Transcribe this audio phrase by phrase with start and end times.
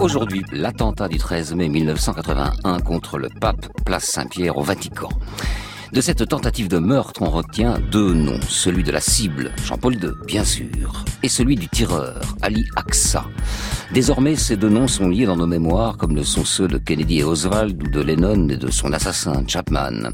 [0.00, 5.10] Aujourd'hui, l'attentat du 13 mai 1981 contre le pape Place Saint-Pierre au Vatican.
[5.92, 8.40] De cette tentative de meurtre, on retient deux noms.
[8.48, 13.26] Celui de la cible, Jean-Paul II, bien sûr, et celui du tireur, Ali Aqsa.
[13.92, 17.18] Désormais, ces deux noms sont liés dans nos mémoires, comme le sont ceux de Kennedy
[17.18, 20.12] et Oswald, ou de Lennon et de son assassin, Chapman.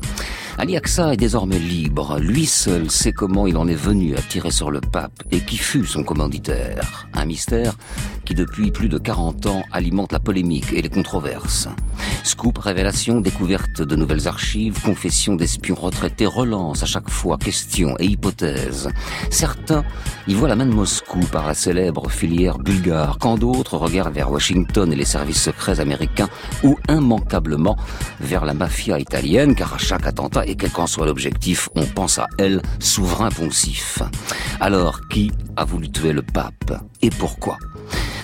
[0.58, 2.18] Ali Aqsa est désormais libre.
[2.18, 5.58] Lui seul sait comment il en est venu à tirer sur le pape et qui
[5.58, 7.06] fut son commanditaire.
[7.12, 7.74] Un mystère
[8.26, 11.68] qui, depuis plus de 40 ans, alimente la polémique et les controverses.
[12.24, 18.06] Scoop, révélation, découverte de nouvelles archives, confession d'espions retraités, relance à chaque fois questions et
[18.06, 18.90] hypothèses.
[19.30, 19.84] Certains
[20.26, 24.30] y voient la main de Moscou par la célèbre filière bulgare, quand d'autres regardent vers
[24.30, 26.28] Washington et les services secrets américains
[26.64, 27.76] ou immanquablement
[28.20, 32.18] vers la mafia italienne, car à chaque attentat, et quel qu'en soit l'objectif, on pense
[32.18, 34.02] à elle, souverain poncif.
[34.60, 37.56] Alors, qui a voulu tuer le pape Et pourquoi?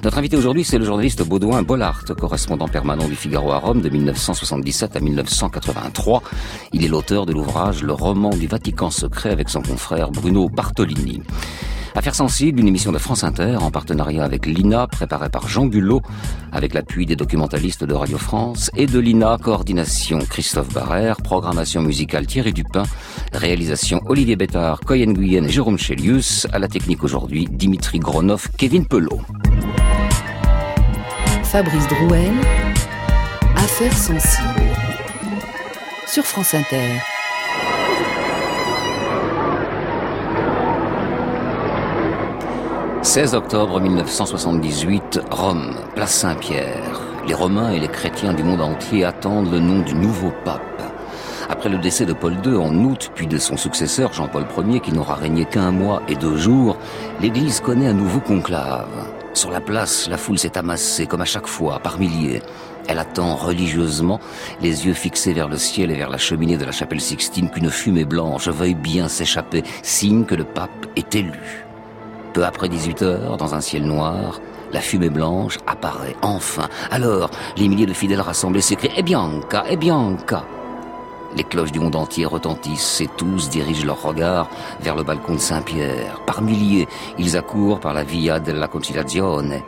[0.05, 3.89] Notre invité aujourd'hui, c'est le journaliste Baudouin Bollard, correspondant permanent du Figaro à Rome de
[3.89, 6.23] 1977 à 1983.
[6.73, 11.23] Il est l'auteur de l'ouvrage Le roman du Vatican secret avec son confrère Bruno Bartolini.
[11.95, 16.01] Affaires sensibles, une émission de France Inter en partenariat avec l'INA, préparée par Jean Bulot,
[16.51, 22.27] avec l'appui des documentalistes de Radio France et de l'INA, coordination Christophe Barrère, programmation musicale
[22.27, 22.84] Thierry Dupin,
[23.34, 29.21] réalisation Olivier Bétard, Coyen Guyenne Jérôme Chelius, à la technique aujourd'hui Dimitri Gronov, Kevin Pelot.
[31.45, 32.33] Fabrice Drouel,
[33.56, 34.73] Affaires sensibles,
[36.06, 37.03] sur France Inter.
[43.03, 47.00] «16 octobre 1978, Rome, place Saint-Pierre.
[47.27, 50.62] Les Romains et les chrétiens du monde entier attendent le nom du nouveau pape.
[51.48, 54.92] Après le décès de Paul II en août, puis de son successeur Jean-Paul Ier qui
[54.92, 56.77] n'aura régné qu'un mois et deux jours,
[57.20, 59.09] l'Église connaît un nouveau conclave.
[59.34, 62.41] Sur la place, la foule s'est amassée comme à chaque fois, par milliers.
[62.87, 64.21] Elle attend religieusement,
[64.60, 67.69] les yeux fixés vers le ciel et vers la cheminée de la chapelle Sixtine, qu'une
[67.71, 71.66] fumée blanche veuille bien s'échapper, signe que le pape est élu.
[72.32, 74.41] Peu après 18 heures, dans un ciel noir,
[74.72, 76.69] la fumée blanche apparaît enfin.
[76.91, 80.44] Alors, les milliers de fidèles rassemblés s'écrient Eh Bianca, Eh Bianca
[81.37, 84.50] les cloches du monde entier retentissent et tous dirigent leur regard
[84.81, 86.21] vers le balcon de Saint-Pierre.
[86.26, 86.87] Par milliers,
[87.19, 89.62] ils accourent par la Via della Conciliazione.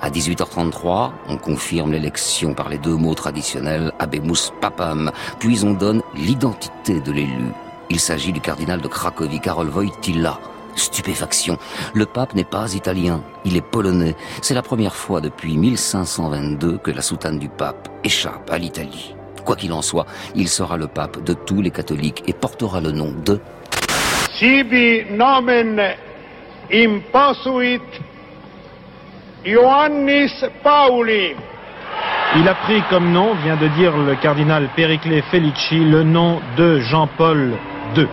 [0.00, 6.00] À 18h33, on confirme l'élection par les deux mots traditionnels Abemus Papam, puis on donne
[6.14, 7.52] l'identité de l'élu.
[7.90, 10.38] Il s'agit du cardinal de Cracovie, Karol Wojtyla.
[10.76, 11.58] Stupéfaction.
[11.94, 14.14] Le pape n'est pas italien, il est polonais.
[14.42, 19.14] C'est la première fois depuis 1522 que la soutane du pape échappe à l'Italie.
[19.44, 22.92] Quoi qu'il en soit, il sera le pape de tous les catholiques et portera le
[22.92, 23.40] nom de
[24.38, 25.80] Sibi nomen
[26.72, 27.80] imposuit
[29.44, 31.34] Ioannis Pauli.
[32.36, 36.78] Il a pris comme nom, vient de dire le cardinal Périclé Felici, le nom de
[36.78, 37.54] Jean-Paul
[37.96, 38.06] II.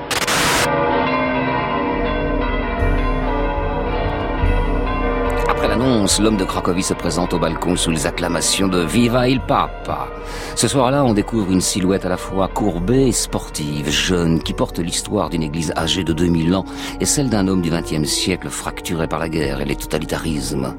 [5.78, 10.08] L'homme de Cracovie se présente au balcon sous les acclamations de Viva il Papa.
[10.56, 14.80] Ce soir-là, on découvre une silhouette à la fois courbée et sportive, jeune, qui porte
[14.80, 16.66] l'histoire d'une église âgée de 2000 ans
[17.00, 20.76] et celle d'un homme du XXe siècle fracturé par la guerre et les totalitarismes.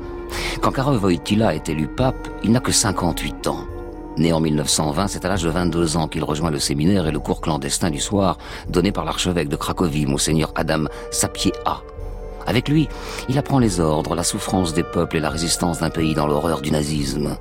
[0.60, 3.66] Quand Karol Wojtyla est élu pape, il n'a que 58 ans.
[4.16, 7.20] Né en 1920, c'est à l'âge de 22 ans qu'il rejoint le séminaire et le
[7.20, 8.36] cours clandestin du soir
[8.68, 11.82] donné par l'archevêque de Cracovie, monseigneur Adam Sapiea.
[12.48, 12.88] Avec lui,
[13.28, 16.62] il apprend les ordres, la souffrance des peuples et la résistance d'un pays dans l'horreur
[16.62, 17.36] du nazisme.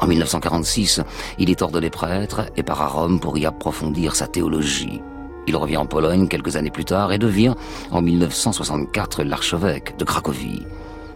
[0.00, 1.00] En 1946,
[1.38, 5.02] il est ordonné prêtre et part à Rome pour y approfondir sa théologie.
[5.48, 7.56] Il revient en Pologne quelques années plus tard et devient,
[7.90, 10.64] en 1964, l'archevêque de Cracovie.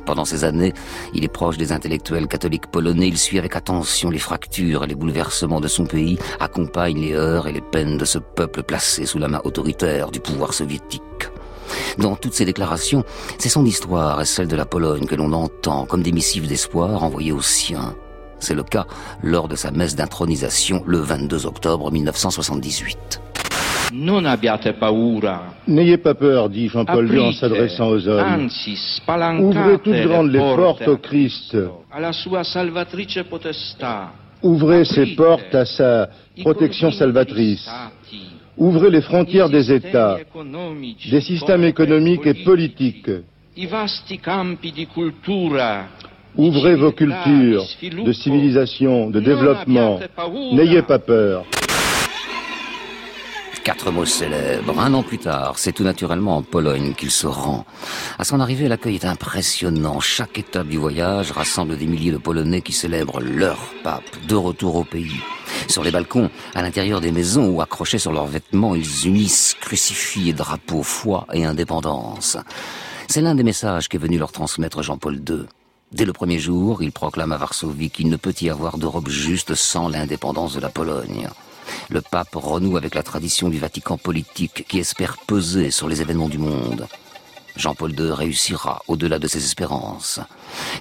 [0.07, 0.73] Pendant ces années,
[1.15, 4.97] il est proche des intellectuels catholiques polonais, il suit avec attention les fractures et les
[4.97, 9.19] bouleversements de son pays, accompagne les heures et les peines de ce peuple placé sous
[9.21, 11.30] la main autoritaire du pouvoir soviétique.
[11.99, 13.05] Dans toutes ces déclarations,
[13.39, 17.03] c'est son histoire et celle de la Pologne que l'on entend comme des missives d'espoir
[17.03, 17.95] envoyées aux siens.
[18.39, 18.87] C'est le cas
[19.23, 23.21] lors de sa messe d'intronisation le 22 octobre 1978.
[25.67, 28.49] N'ayez pas peur, dit Jean-Paul II en s'adressant aux hommes.
[29.41, 31.57] Ouvrez toutes grandes les portes au Christ.
[34.43, 36.09] Ouvrez ces portes à sa
[36.41, 37.69] protection salvatrice.
[38.61, 40.19] Ouvrez les frontières des États,
[41.11, 43.11] des systèmes économiques et politiques.
[46.37, 47.65] Ouvrez vos cultures
[48.05, 49.99] de civilisation, de développement.
[50.53, 51.47] N'ayez pas peur.
[53.71, 54.81] Quatre mots célèbres.
[54.81, 57.65] Un an plus tard, c'est tout naturellement en Pologne qu'il se rend.
[58.19, 60.01] À son arrivée, l'accueil est impressionnant.
[60.01, 64.75] Chaque étape du voyage rassemble des milliers de Polonais qui célèbrent leur pape, de retour
[64.75, 65.21] au pays.
[65.69, 70.31] Sur les balcons, à l'intérieur des maisons ou accrochés sur leurs vêtements, ils unissent crucifix
[70.31, 72.39] et drapeaux, foi et indépendance.
[73.07, 75.47] C'est l'un des messages qu'est venu leur transmettre Jean-Paul II.
[75.93, 79.55] Dès le premier jour, il proclame à Varsovie qu'il ne peut y avoir d'Europe juste
[79.55, 81.29] sans l'indépendance de la Pologne.
[81.89, 86.29] Le pape renoue avec la tradition du Vatican politique qui espère peser sur les événements
[86.29, 86.87] du monde.
[87.57, 90.21] Jean-Paul II réussira au-delà de ses espérances.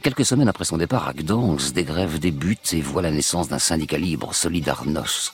[0.02, 3.60] Quelques semaines après son départ à Gdansk, des grèves débutent et voient la naissance d'un
[3.60, 5.34] syndicat libre, Solidarność.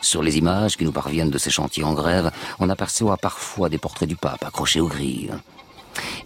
[0.00, 2.30] Sur les images qui nous parviennent de ces chantiers en grève,
[2.60, 5.32] on aperçoit parfois des portraits du pape accrochés aux grilles.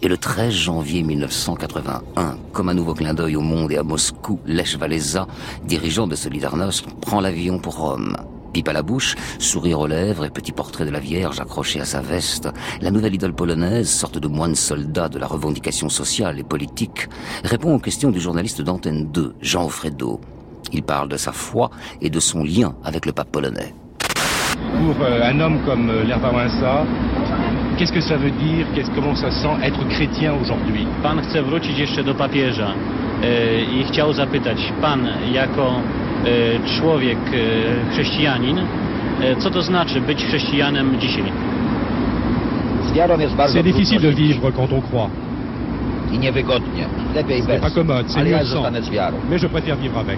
[0.01, 4.39] Et le 13 janvier 1981, comme un nouveau clin d'œil au monde et à Moscou,
[4.45, 4.77] Lech
[5.63, 8.15] dirigeant de Solidarność, prend l'avion pour Rome.
[8.53, 11.85] Pipe à la bouche, sourire aux lèvres et petit portrait de la Vierge accroché à
[11.85, 12.49] sa veste,
[12.81, 17.09] la nouvelle idole polonaise, sorte de moine soldat de la revendication sociale et politique,
[17.43, 20.21] répond aux questions du journaliste d'Antenne 2, Jean Ofredo.
[20.71, 23.73] Il parle de sa foi et de son lien avec le pape polonais.
[24.53, 26.85] Pour euh, un homme comme euh, Lerva Wałęsa,
[27.77, 28.67] qu'est-ce que ça veut dire?
[28.75, 30.87] Qu'est-ce, Comment ça sent être chrétien aujourd'hui?
[31.01, 32.73] Pan chce wrócić jeszcze do papieża
[33.23, 35.81] e, i chciał zapytać, pan jako
[36.79, 41.23] człowiek e, chrześcijanin, e, co to znaczy być chrześcijanem dzisiaj?
[42.83, 45.09] Z wiarą jest bardzo C'est difficile de vivre quand on croit,
[46.13, 46.85] i niewygodnie.
[47.15, 47.61] Lepiej c'est bez.
[47.61, 48.53] pas commode, c'est Ale ja mieux sans.
[48.53, 49.17] zostanę z wiarą.
[49.29, 50.17] Mais je préfère vivre avec.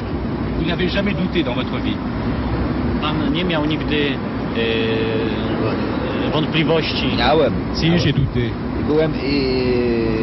[0.60, 1.98] Vous n'avez jamais douté dans votre vie
[3.02, 4.10] Pan nie miał nigdy
[4.58, 7.08] e, wątpliwości.
[7.18, 7.54] Miałem.
[7.76, 8.50] Si, j'ai douté.
[8.88, 10.15] Byłem i...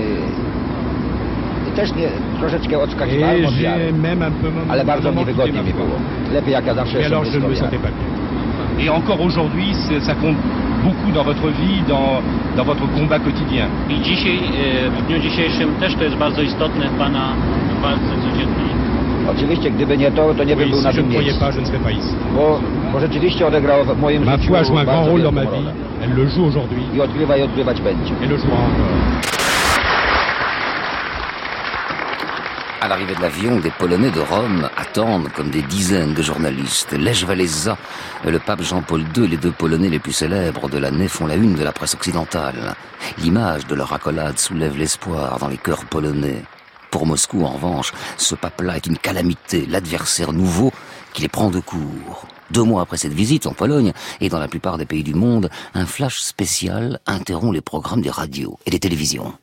[1.73, 2.09] i też nie,
[2.41, 3.93] troszeczkę odskakiwałem od wiary.
[3.93, 4.51] même un peu...
[4.69, 5.97] Ale bardzo niewygodnie mi było.
[6.33, 7.21] Lepiej jak ja zawsze jestem.
[8.79, 10.37] Et encore aujourd'hui, ça compte
[10.85, 12.23] beaucoup dans votre vie, dans,
[12.57, 13.67] dans votre combat quotidien.
[13.91, 14.37] I dzisiaj,
[14.87, 17.33] e, w dniu dzisiejszym też to jest bardzo istotne w Pana
[17.83, 18.73] walce codziennej.
[19.31, 21.41] Oczywiście, gdyby nie to, to nie bym Oui, był na tym miejscu.
[21.41, 21.57] pas.
[22.37, 22.61] Bo,
[22.93, 25.73] bo rzeczywiście odegrał w moim Ma życiu bardzo wielką rolę.
[26.03, 28.13] Elle le joue aujourd'hui I odgrywa i odgrywać będzie.
[28.25, 29.42] et le jouera encore.
[32.83, 36.91] À l'arrivée de l'avion, des Polonais de Rome attendent comme des dizaines de journalistes.
[36.91, 37.79] Lech Walesa,
[38.27, 41.55] le pape Jean-Paul II les deux Polonais les plus célèbres de l'année font la une
[41.55, 42.75] de la presse occidentale.
[43.19, 46.43] L'image de leur accolade soulève l'espoir dans les cœurs polonais.
[46.91, 50.73] Pour Moscou, en revanche, ce pape-là est une calamité, l'adversaire nouveau
[51.13, 52.27] qui les prend de court.
[52.51, 55.51] Deux mois après cette visite en Pologne et dans la plupart des pays du monde,
[55.75, 59.35] un flash spécial interrompt les programmes des radios et des télévisions.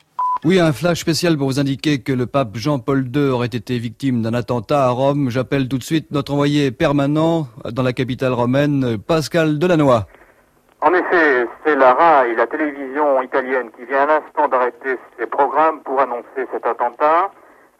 [0.45, 4.21] Oui, un flash spécial pour vous indiquer que le pape Jean-Paul II aurait été victime
[4.21, 5.29] d'un attentat à Rome.
[5.29, 10.05] J'appelle tout de suite notre envoyé permanent dans la capitale romaine, Pascal Delannoy.
[10.79, 15.81] En effet, c'est la RAI, la télévision italienne, qui vient à l'instant d'arrêter ses programmes
[15.81, 17.31] pour annoncer cet attentat.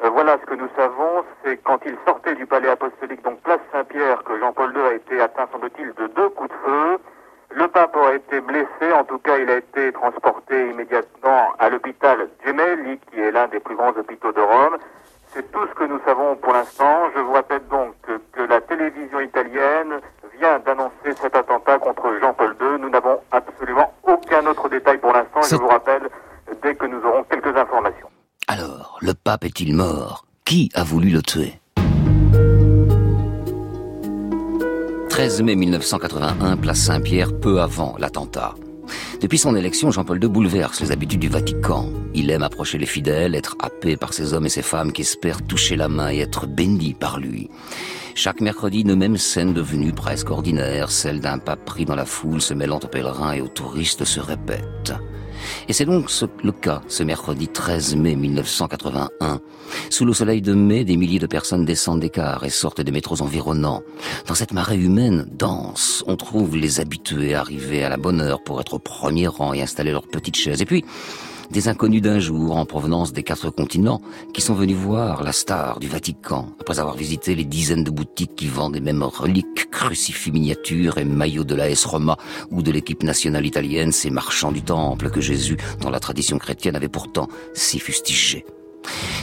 [0.04, 3.62] Euh, voilà ce que nous savons, c'est quand il sortait du palais apostolique, donc place
[3.72, 6.98] Saint-Pierre, que Jean-Paul II a été atteint, semble-t-il, de deux coups de feu.
[7.52, 12.30] Le pape aurait été blessé, en tout cas il a été transporté immédiatement à l'hôpital
[12.46, 14.78] Gemelli, qui est l'un des plus grands hôpitaux de Rome.
[15.34, 17.10] C'est tout ce que nous savons pour l'instant.
[17.16, 20.00] Je vous rappelle donc que, que la télévision italienne
[20.40, 22.80] vient d'annoncer cet attentat contre Jean-Paul II.
[22.80, 25.42] Nous n'avons absolument aucun autre détail pour l'instant.
[25.42, 26.10] Je vous rappelle
[26.64, 28.10] dès que nous aurons quelques informations.
[28.48, 30.26] Alors, le pape est-il mort?
[30.46, 31.59] Qui a voulu le tuer?
[35.20, 38.56] 13 mai 1981, place Saint-Pierre, peu avant l'attentat.
[39.20, 41.92] Depuis son élection, Jean-Paul II bouleverse les habitudes du Vatican.
[42.14, 45.46] Il aime approcher les fidèles, être happé par ces hommes et ces femmes qui espèrent
[45.46, 47.50] toucher la main et être bénis par lui.
[48.16, 52.42] Chaque mercredi, une même scène devenue presque ordinaire, celle d'un pape pris dans la foule
[52.42, 54.94] se mêlant aux pèlerins et aux touristes se répète.
[55.70, 56.10] Et c'est donc
[56.44, 59.40] le cas ce mercredi 13 mai 1981.
[59.92, 62.92] Sous le soleil de mai, des milliers de personnes descendent des cars et sortent des
[62.92, 63.84] métros environnants.
[64.26, 68.60] Dans cette marée humaine dense, on trouve les habitués arrivés à la bonne heure pour
[68.60, 70.60] être au premier rang et installer leurs petites chaises.
[70.60, 70.84] Et puis,
[71.52, 74.02] des inconnus d'un jour en provenance des quatre continents
[74.34, 78.36] qui sont venus voir la star du Vatican après avoir visité les dizaines de boutiques
[78.36, 82.18] qui vendent les mêmes reliques, crucifix miniatures et maillots de la S Roma
[82.52, 86.76] ou de l'équipe nationale italienne, ces marchands du temple que Jésus, dans la tradition chrétienne,
[86.76, 88.46] avait pourtant si fustigé.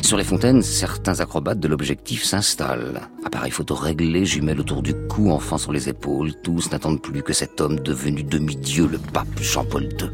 [0.03, 3.01] Sur les fontaines, certains acrobates de l'objectif s'installent.
[3.25, 7.33] Appareil photo réglé, jumelles autour du cou, enfants sur les épaules, tous n'attendent plus que
[7.33, 10.11] cet homme devenu demi-dieu, le pape Jean-Paul II.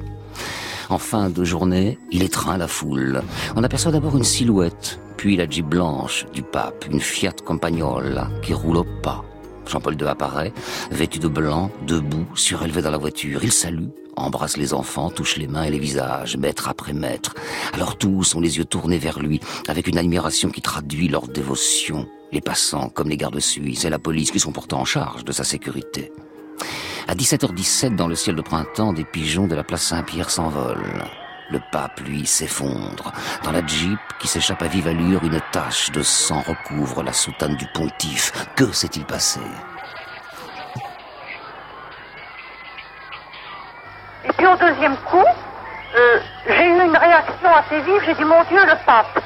[0.93, 3.23] En fin de journée, il étreint la foule.
[3.57, 8.53] On aperçoit d'abord une silhouette, puis la jeep blanche du pape, une Fiat Campagnola qui
[8.53, 9.25] roule au pas.
[9.67, 10.53] Jean-Paul II apparaît,
[10.91, 13.43] vêtu de blanc, debout, surélevé dans la voiture.
[13.43, 17.33] Il salue, embrasse les enfants, touche les mains et les visages, maître après maître.
[17.73, 22.07] Alors tous ont les yeux tournés vers lui, avec une admiration qui traduit leur dévotion.
[22.33, 25.33] Les passants, comme les gardes suisses et la police qui sont pourtant en charge de
[25.33, 26.13] sa sécurité.
[27.09, 31.05] À 17h17, dans le ciel de printemps, des pigeons de la place Saint-Pierre s'envolent.
[31.51, 33.13] Le pape, lui, s'effondre.
[33.43, 37.57] Dans la jeep qui s'échappe à vive allure, une tache de sang recouvre la soutane
[37.57, 38.33] du pontife.
[38.55, 39.41] Que s'est-il passé?
[44.25, 45.27] Et puis au deuxième coup,
[45.97, 48.01] euh, j'ai eu une réaction assez vive.
[48.07, 49.21] J'ai dit, mon Dieu, le pape.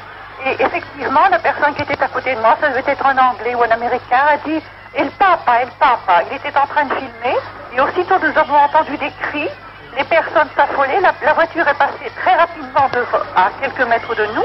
[0.47, 3.55] Et effectivement, la personne qui était à côté de moi, ça devait être un Anglais
[3.55, 4.61] ou un Américain, a dit,
[4.97, 6.23] et le papa, le papa.
[6.31, 7.37] Il était en train de filmer.
[7.75, 9.51] Et aussitôt, nous avons entendu des cris
[9.97, 12.89] les personnes s'affolaient, la, voiture est passée très rapidement
[13.35, 14.45] à quelques mètres de nous,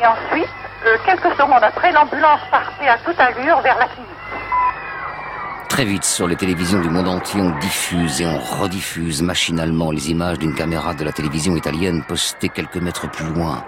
[0.00, 0.48] et ensuite,
[0.86, 4.17] euh, quelques secondes après, l'ambulance partait à toute allure vers la clinique.
[5.78, 10.10] Très vite, sur les télévisions du monde entier, on diffuse et on rediffuse machinalement les
[10.10, 13.64] images d'une caméra de la télévision italienne postée quelques mètres plus loin.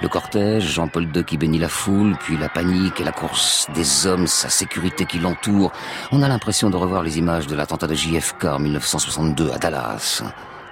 [0.00, 4.06] Le cortège, Jean-Paul II qui bénit la foule, puis la panique et la course des
[4.06, 5.72] hommes, sa sécurité qui l'entoure.
[6.10, 10.22] On a l'impression de revoir les images de l'attentat de JFK en 1962 à Dallas.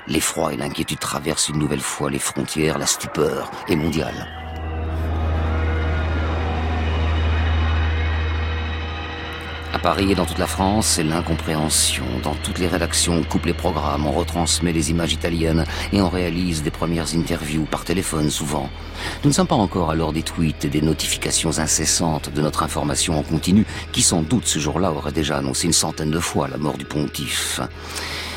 [0.08, 4.39] L'effroi et l'inquiétude traversent une nouvelle fois les frontières, la stupeur est mondiale.
[9.72, 12.04] À Paris et dans toute la France, c'est l'incompréhension.
[12.24, 16.08] Dans toutes les rédactions, on coupe les programmes, on retransmet les images italiennes et on
[16.08, 18.68] réalise des premières interviews par téléphone souvent.
[19.22, 22.64] Nous ne sommes pas encore à l'heure des tweets et des notifications incessantes de notre
[22.64, 26.48] information en continu qui sans doute ce jour-là aurait déjà annoncé une centaine de fois
[26.48, 27.60] la mort du pontife.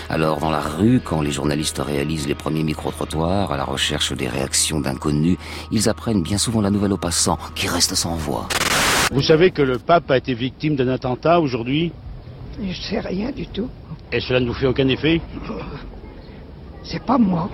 [0.09, 4.27] Alors, dans la rue, quand les journalistes réalisent les premiers micro-trottoirs à la recherche des
[4.27, 5.37] réactions d'inconnus,
[5.71, 8.47] ils apprennent bien souvent la nouvelle aux passants, qui restent sans voix.
[9.11, 11.91] Vous savez que le pape a été victime d'un attentat aujourd'hui
[12.61, 13.69] Je sais rien du tout.
[14.11, 15.21] Et cela ne vous fait aucun effet
[16.83, 17.49] C'est pas moi.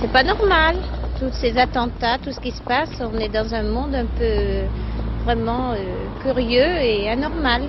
[0.00, 0.76] C'est pas normal.
[1.18, 4.62] Tous ces attentats, tout ce qui se passe, on est dans un monde un peu
[5.24, 5.76] vraiment euh,
[6.22, 7.62] curieux et anormal.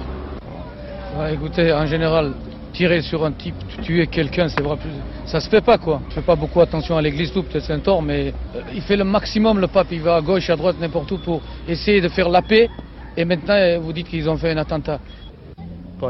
[1.29, 2.33] écoutez, en général,
[2.73, 4.77] tirer sur un type, tuer quelqu'un, c'est vrai,
[5.25, 6.01] ça se fait pas quoi.
[6.09, 8.81] Je fais pas beaucoup attention à l'église, tout peut-être c'est un tort, mais euh, il
[8.81, 12.01] fait le maximum le pape, il va à gauche, à droite, n'importe où pour essayer
[12.01, 12.69] de faire la paix.
[13.17, 14.99] Et maintenant, euh, vous dites qu'ils ont fait un attentat.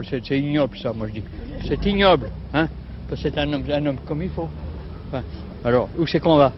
[0.09, 1.23] C'est ignoble ça, moi je dis.
[1.67, 2.67] C'est ignoble, hein,
[3.09, 4.49] parce que c'est un homme, un homme comme il faut.
[5.65, 6.53] alors, où c'est qu'on va?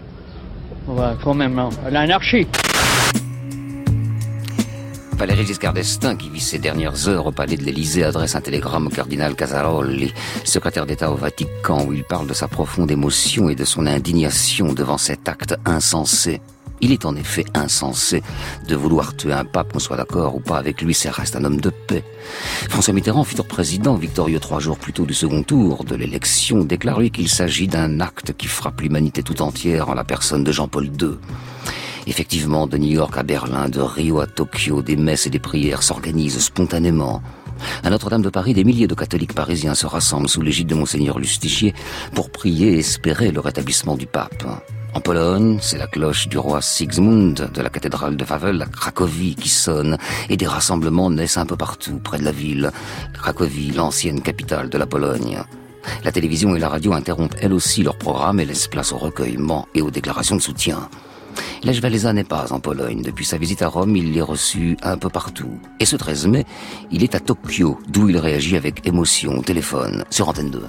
[0.88, 2.48] On va quand même à l'anarchie.
[5.16, 8.88] Valéry Giscard d'Estaing, qui vit ses dernières heures au palais de l'Élysée, adresse un télégramme
[8.88, 13.56] au cardinal Casaroli, secrétaire d'État au Vatican, où il parle de sa profonde émotion et
[13.56, 16.42] de son indignation devant cet acte insensé.
[16.82, 18.22] Il est en effet insensé
[18.68, 21.46] de vouloir tuer un pape, qu'on soit d'accord ou pas avec lui, c'est reste un
[21.46, 22.04] homme de paix.
[22.70, 27.00] François Mitterrand, futur président, victorieux trois jours plus tôt du second tour de l'élection, déclare
[27.14, 31.18] qu'il s'agit d'un acte qui frappe l'humanité tout entière en la personne de Jean-Paul II.
[32.06, 35.84] Effectivement, de New York à Berlin, de Rio à Tokyo, des messes et des prières
[35.84, 37.22] s'organisent spontanément.
[37.84, 41.20] À Notre-Dame de Paris, des milliers de catholiques parisiens se rassemblent sous l'égide de Monseigneur
[41.20, 41.74] Lustichier
[42.14, 44.44] pour prier et espérer le rétablissement du pape.
[44.94, 49.36] En Pologne, c'est la cloche du roi Sigismund de la cathédrale de Wawel à Cracovie
[49.36, 49.98] qui sonne
[50.30, 52.70] et des rassemblements naissent un peu partout près de la ville.
[53.14, 55.40] Cracovie, l'ancienne capitale de la Pologne.
[56.04, 59.68] La télévision et la radio interrompent elles aussi leur programme et laissent place au recueillement
[59.74, 60.90] et aux déclarations de soutien.
[61.64, 63.02] Lech n'est pas en Pologne.
[63.02, 65.60] Depuis sa visite à Rome, il l'est reçu un peu partout.
[65.80, 66.46] Et ce 13 mai,
[66.92, 70.64] il est à Tokyo, d'où il réagit avec émotion au téléphone, sur Antenne 2.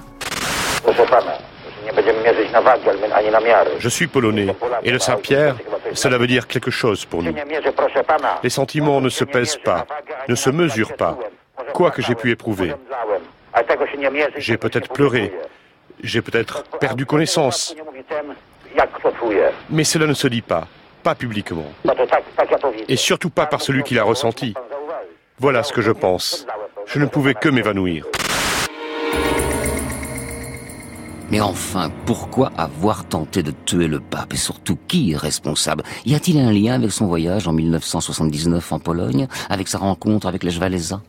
[3.79, 5.55] Je suis polonais, et le Saint-Pierre,
[5.93, 7.33] cela veut dire quelque chose pour nous.
[8.43, 9.85] Les sentiments ne se pèsent pas,
[10.27, 11.17] ne se mesurent pas,
[11.73, 12.73] quoi que j'ai pu éprouver.
[14.37, 15.33] J'ai peut-être pleuré,
[16.01, 17.75] j'ai peut-être perdu connaissance,
[19.69, 20.67] mais cela ne se dit pas,
[21.03, 21.65] pas publiquement.
[22.87, 24.53] Et surtout pas par celui qui l'a ressenti.
[25.39, 26.45] Voilà ce que je pense.
[26.85, 28.05] Je ne pouvais que m'évanouir.
[31.31, 35.83] Mais enfin, pourquoi avoir tenté de tuer le pape Et surtout, qui est responsable?
[36.05, 40.43] Y a-t-il un lien avec son voyage en 1979 en Pologne Avec sa rencontre avec
[40.43, 41.01] les Walesa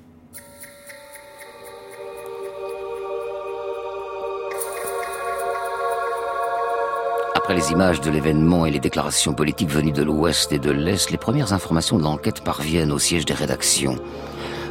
[7.56, 11.16] les images de l'événement et les déclarations politiques venues de l'Ouest et de l'Est, les
[11.16, 13.96] premières informations de l'enquête parviennent au siège des rédactions.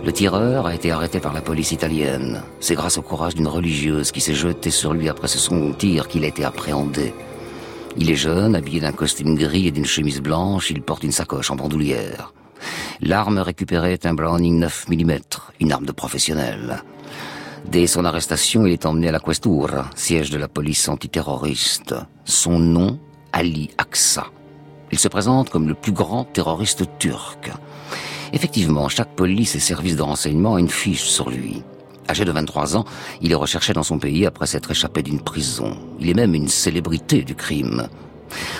[0.05, 2.43] Le tireur a été arrêté par la police italienne.
[2.59, 6.07] C'est grâce au courage d'une religieuse qui s'est jetée sur lui après ce son tir
[6.07, 7.11] qu'il a été appréhendé.
[7.97, 11.49] Il est jeune, habillé d'un costume gris et d'une chemise blanche, il porte une sacoche
[11.49, 12.33] en bandoulière.
[13.01, 15.11] L'arme récupérée est un Browning 9 mm,
[15.59, 16.83] une arme de professionnel.
[17.71, 21.95] Dès son arrestation, il est emmené à la Questura, siège de la police antiterroriste.
[22.23, 22.99] Son nom,
[23.33, 24.27] Ali Aksa.
[24.91, 27.51] Il se présente comme le plus grand terroriste turc.
[28.33, 31.63] Effectivement, chaque police et service de renseignement a une fiche sur lui.
[32.07, 32.85] Âgé de 23 ans,
[33.21, 35.75] il est recherché dans son pays après s'être échappé d'une prison.
[35.99, 37.87] Il est même une célébrité du crime.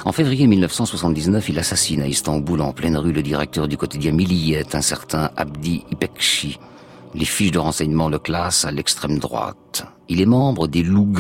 [0.03, 4.75] En février 1979, il assassine à Istanbul en pleine rue le directeur du quotidien Milliyet,
[4.75, 6.57] un certain Abdi Ipekchi.
[7.15, 9.85] Les fiches de renseignement le classent à l'extrême droite.
[10.09, 11.13] Il est membre des Loups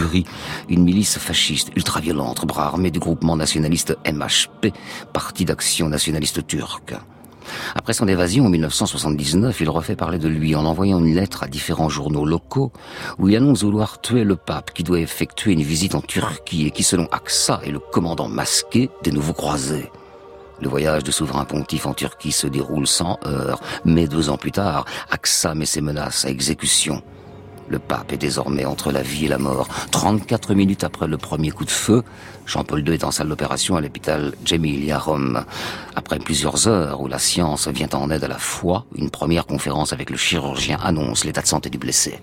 [0.67, 4.73] une milice fasciste ultra-violente, bras armé du groupement nationaliste MHP,
[5.13, 6.93] Parti d'action nationaliste turc.
[7.75, 11.47] Après son évasion en 1979, il refait parler de lui en envoyant une lettre à
[11.47, 12.73] différents journaux locaux
[13.17, 16.71] où il annonce vouloir tuer le pape qui doit effectuer une visite en Turquie et
[16.71, 19.89] qui, selon Aksa, est le commandant masqué des nouveaux croisés.
[20.61, 24.51] Le voyage du souverain pontife en Turquie se déroule sans heurts, mais deux ans plus
[24.51, 27.01] tard, Aksa met ses menaces à exécution.
[27.67, 29.67] Le pape est désormais entre la vie et la mort.
[29.91, 32.03] 34 minutes après le premier coup de feu,
[32.45, 35.43] Jean-Paul II est en salle d'opération à l'hôpital Gemelli à Rome.
[35.95, 39.93] Après plusieurs heures où la science vient en aide à la foi, une première conférence
[39.93, 42.19] avec le chirurgien annonce l'état de santé du blessé.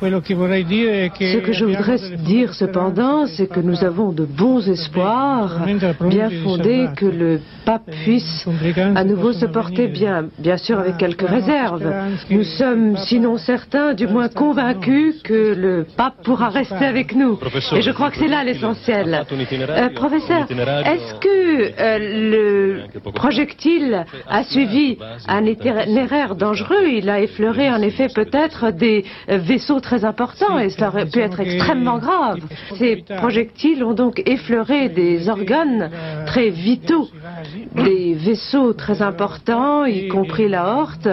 [0.00, 5.64] Ce que je voudrais dire cependant, c'est que nous avons de bons espoirs
[6.00, 8.46] bien fondés que le pape puisse
[8.94, 11.90] à nouveau se porter bien, bien sûr avec quelques réserves.
[12.28, 17.38] Nous sommes sinon certains, du moins convaincus que le pape pourra rester avec nous.
[17.72, 19.24] Et je crois que c'est là l'essentiel.
[19.34, 27.70] Euh, professeur, est-ce que euh, le projectile a suivi un itinéraire dangereux Il a effleuré
[27.70, 32.38] en effet peut-être des vaisseaux très importants et cela aurait pu être extrêmement grave.
[32.78, 35.90] Ces projectiles ont donc effleuré des organes
[36.26, 37.08] très vitaux,
[37.74, 41.08] des vaisseaux très importants, y compris la horte.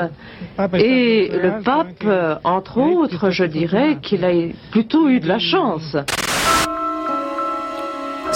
[0.74, 2.06] Et le pape,
[2.44, 4.32] entre autres, je dirais qu'il a
[4.72, 5.98] plutôt eu de la chance.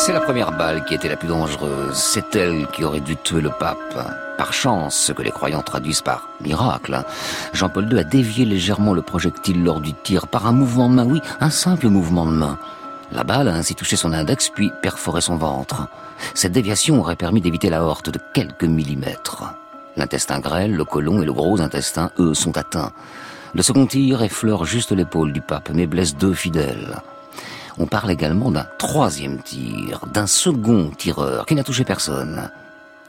[0.05, 1.95] C'est la première balle qui était la plus dangereuse.
[1.95, 3.97] C'est elle qui aurait dû tuer le pape.
[4.37, 7.03] Par chance, ce que les croyants traduisent par miracle,
[7.53, 11.05] Jean-Paul II a dévié légèrement le projectile lors du tir par un mouvement de main,
[11.05, 12.59] oui, un simple mouvement de main.
[13.11, 15.87] La balle a ainsi touché son index puis perforé son ventre.
[16.35, 19.55] Cette déviation aurait permis d'éviter la horte de quelques millimètres.
[19.97, 22.91] L'intestin grêle, le côlon et le gros intestin, eux, sont atteints.
[23.55, 27.01] Le second tir effleure juste l'épaule du pape, mais blesse deux fidèles.
[27.77, 32.49] On parle également d'un troisième tir, d'un second tireur qui n'a touché personne.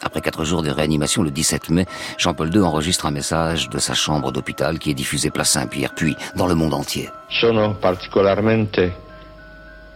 [0.02, 1.87] Après quatre jours de réanimation le 17 mai,
[2.18, 6.16] Jean-Paul II enregistre un message de sa chambre d'hôpital qui est diffusé place Saint-Pierre, puis
[6.35, 7.09] dans le monde entier.
[7.29, 8.92] Sono particolarmente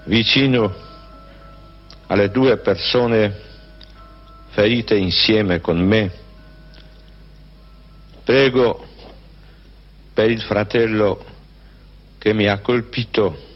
[0.07, 0.73] vicino
[2.07, 3.35] alle due persone
[4.51, 6.11] ferite insieme con me.
[8.25, 8.85] Prego
[10.15, 11.25] per il fratello
[12.19, 13.49] che mi ha colpito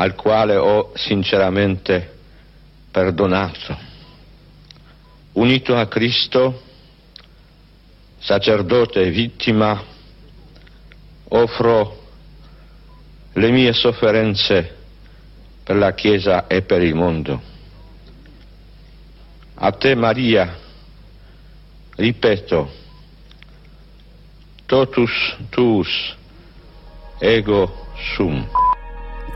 [0.00, 2.16] al quale ho sinceramente
[2.90, 3.76] perdonato.
[5.32, 6.62] Unito a Cristo,
[8.18, 9.84] sacerdote e vittima,
[11.28, 12.08] offro
[13.34, 14.76] le mie sofferenze
[15.62, 17.42] per la Chiesa e per il mondo.
[19.56, 20.56] A te Maria,
[21.96, 22.72] ripeto,
[24.64, 26.16] totus tuus
[27.18, 28.48] ego sum.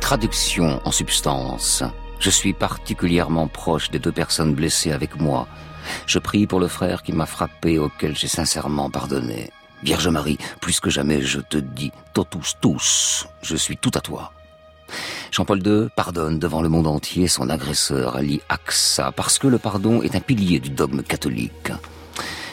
[0.05, 1.83] Traduction en substance.
[2.19, 5.49] Je suis particulièrement proche des deux personnes blessées avec moi.
[6.07, 9.51] Je prie pour le frère qui m'a frappé, auquel j'ai sincèrement pardonné.
[9.83, 14.33] Vierge Marie, plus que jamais, je te dis, totus tous, je suis tout à toi.
[15.33, 20.03] Jean-Paul II pardonne devant le monde entier son agresseur Ali Aksa parce que le pardon
[20.03, 21.73] est un pilier du dogme catholique.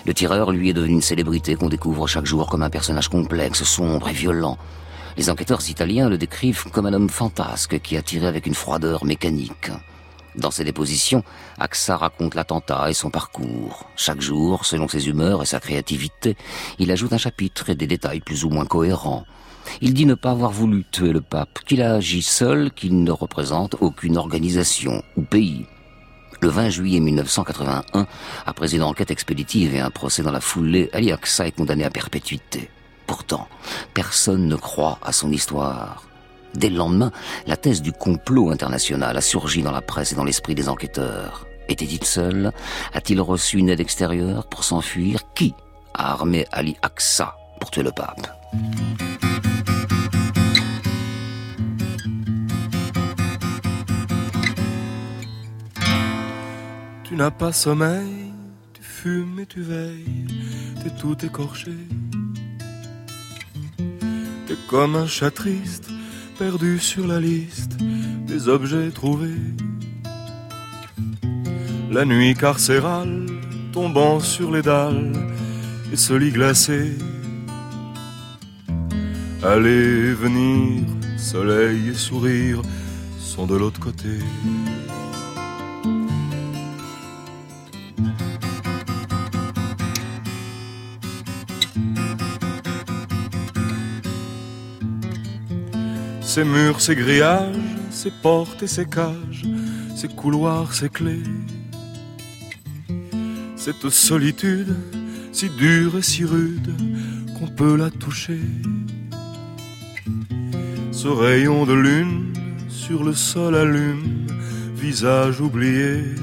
[0.06, 3.66] Le tireur, lui, est devenu une célébrité qu'on découvre chaque jour comme un personnage complexe,
[3.66, 4.58] sombre et violent.
[5.18, 9.04] Les enquêteurs italiens le décrivent comme un homme fantasque qui a tiré avec une froideur
[9.06, 9.72] mécanique.
[10.36, 11.24] Dans ses dépositions,
[11.60, 13.88] Axa raconte l'attentat et son parcours.
[13.98, 16.38] Chaque jour, selon ses humeurs et sa créativité,
[16.80, 19.26] il ajoute un chapitre et des détails plus ou moins cohérents.
[19.82, 23.12] Il dit ne pas avoir voulu tuer le pape, qu'il a agi seul, qu'il ne
[23.12, 25.66] représente aucune organisation ou pays.
[26.40, 28.08] Le 20 juillet 1981,
[28.46, 31.92] après une enquête expéditive et un procès dans la foulée, Ali Aksa est condamné à
[31.92, 32.70] perpétuité.
[33.12, 33.50] Pourtant,
[33.94, 36.06] personne ne croit à son histoire.
[36.56, 37.12] Dès le lendemain,
[37.46, 41.46] la thèse du complot international a surgi dans la presse et dans l'esprit des enquêteurs.
[41.68, 42.54] Était-il seul?
[42.94, 45.24] A-t-il reçu une aide extérieure pour s'enfuir?
[45.36, 45.54] Qui
[45.94, 48.30] a armé Ali Aksa pour tuer le pape?
[57.04, 58.32] Tu n'as pas sommeil,
[58.72, 60.28] tu fumes et tu veilles,
[60.82, 61.76] t'es tout écorché.
[64.68, 65.90] Comme un chat triste,
[66.38, 67.78] perdu sur la liste
[68.28, 69.30] des objets trouvés.
[71.90, 73.26] La nuit carcérale,
[73.72, 75.14] tombant sur les dalles,
[75.94, 76.92] et ce lit glacé.
[79.44, 80.84] Aller, venir,
[81.18, 82.62] soleil et sourire
[83.20, 84.20] sont de l'autre côté.
[96.34, 97.58] Ces murs, ces grillages,
[97.90, 99.44] ces portes et ces cages,
[99.98, 101.24] ces couloirs, ces clés.
[103.58, 104.74] Cette solitude,
[105.34, 106.74] si dure et si rude,
[107.38, 108.40] qu'on peut la toucher.
[110.94, 112.32] Ce rayon de lune
[112.70, 114.26] sur le sol allume,
[114.74, 116.16] visage oublié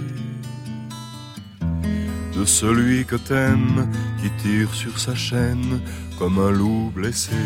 [2.35, 3.87] de celui que t'aimes,
[4.23, 5.83] qui tire sur sa chaîne
[6.18, 7.37] comme un loup blessé.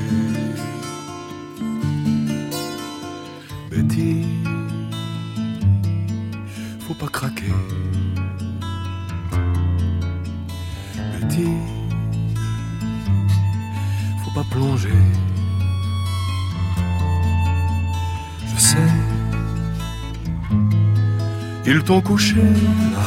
[21.83, 23.07] Ils t'ont couché là.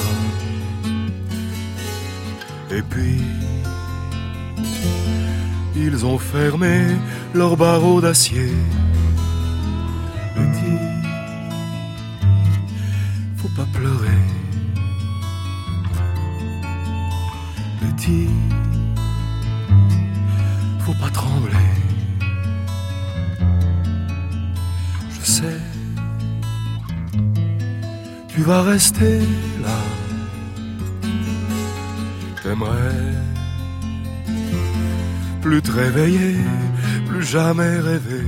[2.78, 3.22] Et puis,
[5.78, 6.82] ils ont fermé
[7.34, 8.52] leurs barreaux d'acier.
[28.76, 29.20] Rester
[29.66, 29.80] là.
[32.44, 33.14] T'aimerais
[35.42, 36.36] plus te réveiller,
[37.08, 38.28] plus jamais rêver.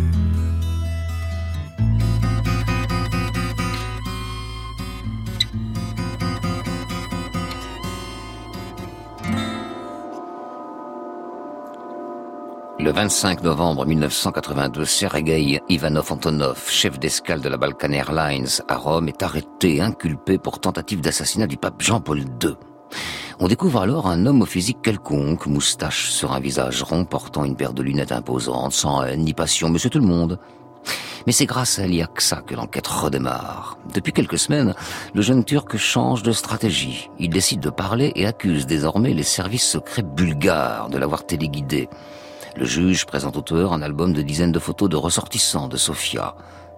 [12.88, 19.10] Le 25 novembre 1982, Sergei Ivanov Antonov, chef d'escale de la Balkan Airlines à Rome,
[19.10, 22.56] est arrêté, inculpé pour tentative d'assassinat du pape Jean-Paul II.
[23.42, 27.58] On découvre alors un homme au physique quelconque, moustache sur un visage rond, portant une
[27.58, 30.40] paire de lunettes imposantes, sans haine ni passion, monsieur tout le monde.
[31.26, 33.78] Mais c'est grâce à Liaksa que l'enquête redémarre.
[33.94, 34.76] Depuis quelques semaines,
[35.14, 37.10] le jeune Turc change de stratégie.
[37.20, 41.90] Il décide de parler et accuse désormais les services secrets bulgares de l'avoir téléguidé.
[42.58, 46.34] Le juge présente au tueur un album de dizaines de photos de ressortissants de Sofia.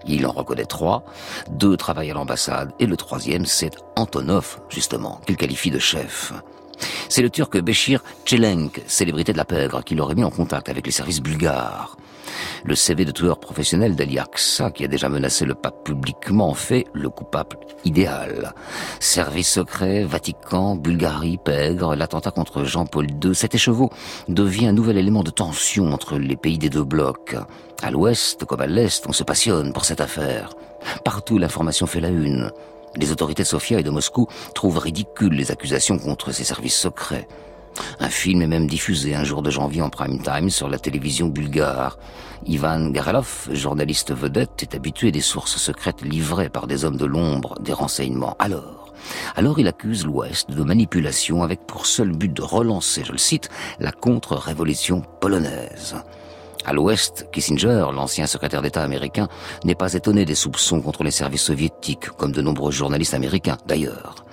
[0.06, 1.06] Il en reconnaît trois,
[1.52, 6.34] deux travaillent à l'ambassade et le troisième c'est Antonov, justement, qu'il qualifie de chef.
[7.08, 10.86] C'est le turc Béchir Tchelenk, célébrité de la pègre, qui l'aurait mis en contact avec
[10.86, 11.96] les services bulgares.
[12.64, 16.86] Le CV de tueur professionnel d'Ali Aksa, qui a déjà menacé le pape publiquement, fait
[16.94, 18.54] le coupable idéal.
[19.00, 23.90] Service secret, Vatican, Bulgarie, pègre, l'attentat contre Jean-Paul II, cet écheveau
[24.28, 27.36] devient un nouvel élément de tension entre les pays des deux blocs.
[27.82, 30.54] À l'ouest comme à l'est, on se passionne pour cette affaire.
[31.04, 32.52] Partout, l'information fait la une.
[32.96, 37.28] Les autorités Sofia et de Moscou trouvent ridicules les accusations contre ces services secrets.
[38.00, 41.28] Un film est même diffusé un jour de janvier en prime time sur la télévision
[41.28, 41.98] bulgare.
[42.46, 47.56] Ivan Garelov, journaliste vedette, est habitué des sources secrètes livrées par des hommes de l'ombre
[47.60, 48.36] des renseignements.
[48.40, 48.94] Alors,
[49.36, 53.50] alors il accuse l'Ouest de manipulation avec pour seul but de relancer, je le cite,
[53.80, 55.96] la contre-révolution polonaise.
[56.66, 59.28] À l'Ouest, Kissinger, l'ancien secrétaire d'État américain,
[59.64, 64.26] n'est pas étonné des soupçons contre les services soviétiques, comme de nombreux journalistes américains d'ailleurs.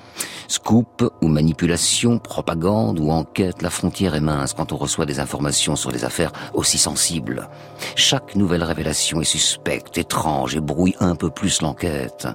[0.48, 5.76] Scoop ou manipulation, propagande ou enquête, la frontière est mince quand on reçoit des informations
[5.76, 7.48] sur des affaires aussi sensibles.
[7.94, 12.28] Chaque nouvelle révélation est suspecte, étrange et brouille un peu plus l'enquête.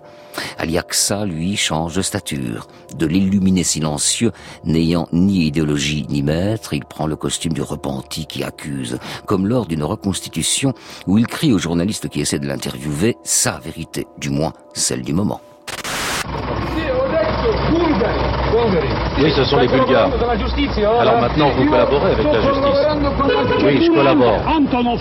[0.57, 2.67] Aliaksa, lui, change de stature.
[2.95, 4.31] De l'illuminé silencieux,
[4.63, 9.65] n'ayant ni idéologie ni maître, il prend le costume du repenti qui accuse, comme lors
[9.65, 10.73] d'une reconstitution
[11.07, 15.13] où il crie au journaliste qui essaie de l'interviewer sa vérité, du moins celle du
[15.13, 15.41] moment.
[19.21, 20.09] Oui, ce sont les Bulgares.
[21.01, 22.87] Alors maintenant, vous collaborez avec la justice.
[23.63, 24.39] Oui, je collabore.
[24.47, 24.99] Antonov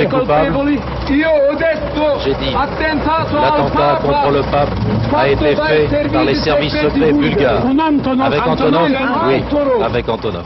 [0.00, 0.52] est coupable.
[2.24, 4.70] J'ai dit, l'attentat contre le pape
[5.16, 7.62] a été fait par les services secrets bulgares.
[8.24, 8.88] Avec Antonov
[9.26, 9.42] Oui,
[9.84, 10.44] avec Antonov.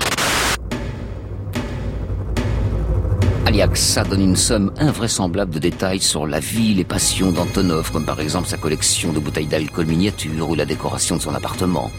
[3.44, 8.20] Aliaksa donne une somme invraisemblable de détails sur la vie, les passions d'Antonov, comme par
[8.20, 11.90] exemple sa collection de bouteilles d'alcool miniature ou la décoration de son appartement.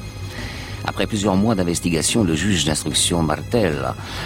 [0.86, 3.76] Après plusieurs mois d'investigation, le juge d'instruction Martel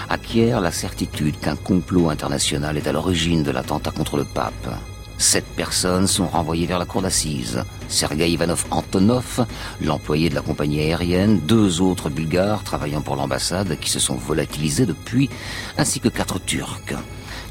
[0.10, 4.70] acquiert la certitude qu'un complot international est à l'origine de l'attentat contre le pape.
[5.18, 7.64] Sept personnes sont renvoyées vers la cour d'assises.
[7.88, 9.46] Sergei Ivanov Antonov,
[9.82, 14.86] l'employé de la compagnie aérienne, deux autres Bulgares travaillant pour l'ambassade qui se sont volatilisés
[14.86, 15.30] depuis,
[15.78, 16.94] ainsi que quatre Turcs.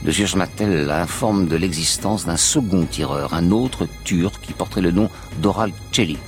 [0.04, 4.92] Le juge Mattel informe de l'existence d'un second tireur, un autre Turc qui porterait le
[4.92, 5.10] nom
[5.42, 6.18] d'Oral Celik.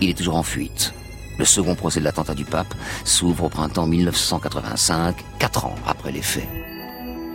[0.00, 0.94] Il est toujours en fuite.
[1.38, 2.74] Le second procès de l'attentat du pape
[3.04, 6.48] s'ouvre au printemps 1985, quatre ans après les faits.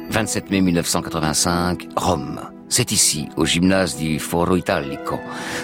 [0.10, 2.59] 27 mai 1985, Rome.
[2.70, 5.20] C'est ici, au gymnase du Foro Italico,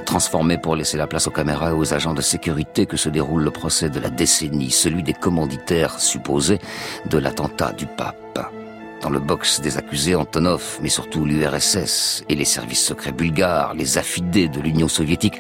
[0.06, 3.44] transformé pour laisser la place aux caméras et aux agents de sécurité que se déroule
[3.44, 6.60] le procès de la décennie, celui des commanditaires supposés
[7.06, 8.65] de l'attentat du pape.
[9.02, 13.98] Dans le box des accusés, Antonov, mais surtout l'URSS et les services secrets bulgares, les
[13.98, 15.40] affidés de l'Union soviétique,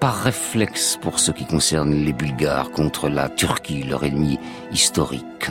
[0.00, 4.38] par réflexe pour ce qui concerne les Bulgares contre la Turquie, leur ennemi
[4.72, 5.50] historique.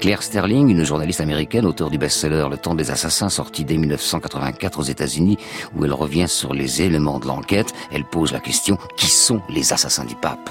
[0.00, 4.78] Claire Sterling, une journaliste américaine, auteure du best-seller Le temps des assassins, sorti dès 1984
[4.78, 5.38] aux États-Unis,
[5.76, 9.72] où elle revient sur les éléments de l'enquête, elle pose la question qui sont les
[9.72, 10.50] assassins du pape?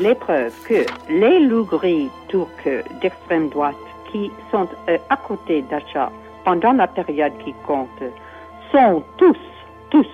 [0.00, 2.48] Les preuves que les turcs
[3.00, 3.76] d'extrême droite
[4.12, 6.10] qui sont euh, à côté d'Acha
[6.44, 7.88] pendant la période qui compte
[8.70, 9.36] sont tous,
[9.90, 10.06] tous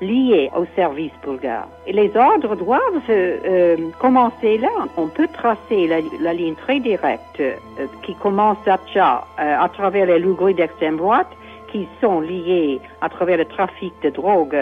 [0.00, 1.68] liés au service bulgare.
[1.86, 4.68] Les ordres doivent euh, commencer là.
[4.96, 5.86] On peut tracer
[6.20, 7.54] la, ligne très directe euh,
[8.02, 8.78] qui commence à
[9.38, 11.28] à travers les lougris d'extrême droite
[11.72, 14.56] qui sont liés à travers le trafic de drogue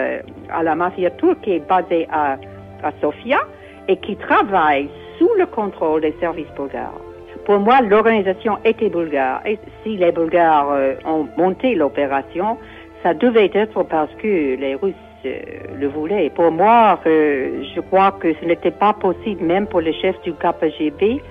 [0.49, 2.37] à la mafia turque basée à,
[2.83, 3.39] à Sofia
[3.87, 7.04] et qui travaille sous le contrôle des services bulgares.
[7.45, 9.41] Pour moi, l'organisation était bulgare.
[9.45, 12.57] Et si les Bulgares euh, ont monté l'opération,
[13.03, 15.37] ça devait être parce que les Russes euh,
[15.79, 16.31] le voulaient.
[16.31, 20.33] Pour moi, euh, je crois que ce n'était pas possible, même pour le chef du
[20.33, 21.21] KGB,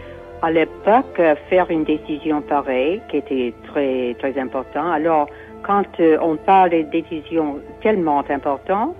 [0.42, 4.92] à l'époque, faire une décision pareille, qui était très, très importante.
[4.94, 5.26] Alors,
[5.62, 5.86] quand
[6.20, 8.94] on parle de décisions tellement importantes,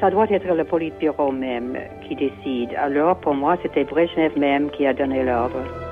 [0.00, 2.70] ça doit être le Politburo même qui décide.
[2.78, 5.85] Alors, pour moi, c'était Brezhnev même qui a donné l'ordre.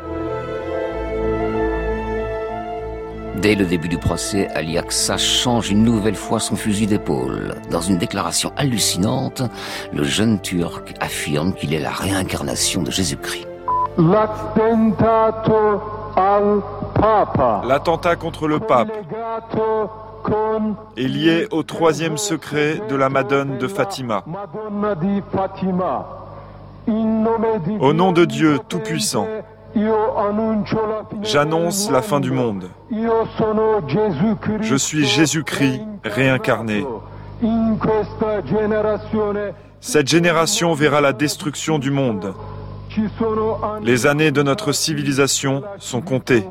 [3.36, 7.56] Dès le début du procès, Ali Aksa change une nouvelle fois son fusil d'épaule.
[7.70, 9.42] Dans une déclaration hallucinante,
[9.92, 13.46] le jeune Turc affirme qu'il est la réincarnation de Jésus-Christ.
[17.66, 18.92] L'attentat contre le pape
[20.96, 24.24] est lié au troisième secret de la Madone de Fatima.
[26.86, 29.26] Au nom de Dieu Tout-Puissant,
[31.22, 32.68] J'annonce la fin du monde.
[34.60, 36.86] Je suis Jésus-Christ réincarné.
[39.80, 42.34] Cette génération verra la destruction du monde.
[43.82, 46.46] Les années de notre civilisation sont comptées.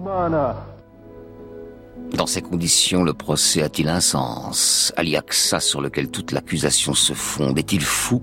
[2.15, 4.93] Dans ces conditions, le procès a-t-il un sens?
[4.97, 8.21] Aliaxa sur lequel toute l'accusation se fonde est-il fou?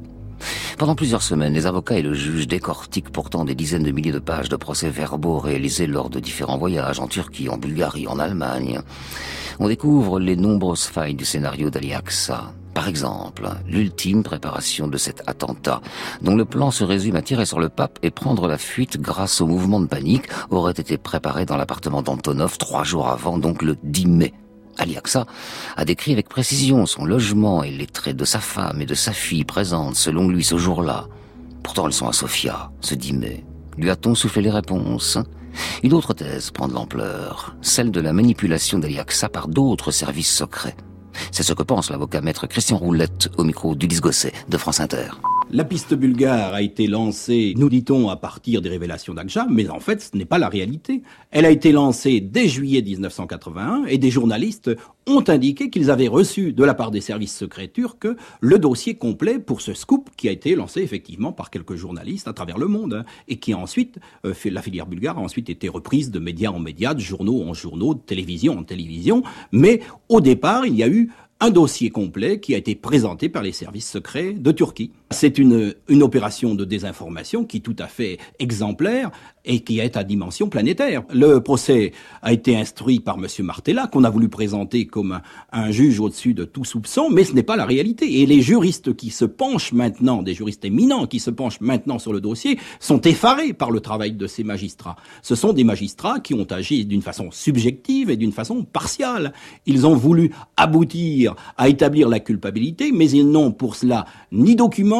[0.78, 4.18] Pendant plusieurs semaines, les avocats et le juge décortiquent pourtant des dizaines de milliers de
[4.18, 8.80] pages de procès-verbaux réalisés lors de différents voyages en Turquie, en Bulgarie, en Allemagne.
[9.58, 12.52] On découvre les nombreuses failles du scénario d'Aliaksa.
[12.72, 15.82] Par exemple, l'ultime préparation de cet attentat,
[16.22, 19.40] dont le plan se résume à tirer sur le pape et prendre la fuite grâce
[19.40, 23.76] au mouvement de panique, aurait été préparé dans l'appartement d'Antonov trois jours avant, donc le
[23.82, 24.34] 10 mai
[24.80, 25.26] Aliaksa
[25.76, 29.12] a décrit avec précision son logement et les traits de sa femme et de sa
[29.12, 31.06] fille présentes selon lui ce jour-là.
[31.62, 33.44] Pourtant elles sont à Sofia, ce 10 mai.
[33.76, 35.18] Lui a-t-on soufflé les réponses?
[35.82, 40.76] Une autre thèse prend de l'ampleur, celle de la manipulation d'Aliaksa par d'autres services secrets.
[41.32, 45.10] C'est ce que pense l'avocat maître Christian Roulette au micro d'Ulysse Gosset de France Inter.
[45.52, 49.80] La piste bulgare a été lancée, nous dit-on, à partir des révélations d'Akja, mais en
[49.80, 51.02] fait, ce n'est pas la réalité.
[51.32, 54.70] Elle a été lancée dès juillet 1981 et des journalistes
[55.08, 58.06] ont indiqué qu'ils avaient reçu de la part des services secrets turcs
[58.40, 62.32] le dossier complet pour ce scoop qui a été lancé effectivement par quelques journalistes à
[62.32, 65.68] travers le monde hein, et qui a ensuite, euh, la filière bulgare a ensuite été
[65.68, 69.24] reprise de médias en médias, de journaux en journaux, de télévision en télévision.
[69.50, 71.10] Mais au départ, il y a eu
[71.40, 74.92] un dossier complet qui a été présenté par les services secrets de Turquie.
[75.12, 79.10] C'est une, une opération de désinformation qui est tout à fait exemplaire
[79.44, 81.02] et qui est à dimension planétaire.
[81.12, 81.92] Le procès
[82.22, 83.26] a été instruit par M.
[83.44, 85.20] Martella, qu'on a voulu présenter comme
[85.52, 88.20] un, juge au-dessus de tout soupçon, mais ce n'est pas la réalité.
[88.20, 92.12] Et les juristes qui se penchent maintenant, des juristes éminents qui se penchent maintenant sur
[92.12, 94.96] le dossier, sont effarés par le travail de ces magistrats.
[95.22, 99.32] Ce sont des magistrats qui ont agi d'une façon subjective et d'une façon partiale.
[99.66, 104.99] Ils ont voulu aboutir à établir la culpabilité, mais ils n'ont pour cela ni documents,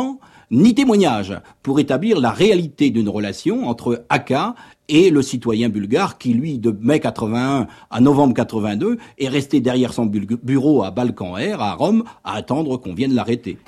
[0.51, 4.55] ni témoignage pour établir la réalité d'une relation entre Aka
[4.89, 9.93] et le citoyen bulgare qui, lui, de mai 81 à novembre 82, est resté derrière
[9.93, 13.59] son bureau à Balkan Air, à Rome, à attendre qu'on vienne l'arrêter.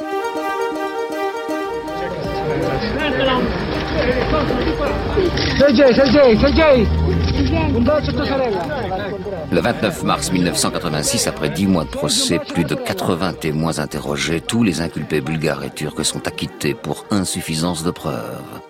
[9.50, 14.62] Le 29 mars 1986, après dix mois de procès, plus de 80 témoins interrogés, tous
[14.62, 18.60] les inculpés bulgares et turcs sont acquittés pour insuffisance de preuves.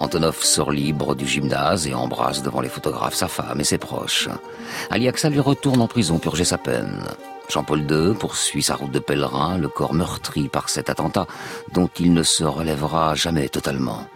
[0.00, 4.28] Antonov sort libre du gymnase et embrasse devant les photographes sa femme et ses proches.
[4.90, 7.04] Aliaksa lui retourne en prison purger sa peine.
[7.48, 11.26] Jean-Paul II poursuit sa route de pèlerin, le corps meurtri par cet attentat
[11.72, 14.06] dont il ne se relèvera jamais totalement.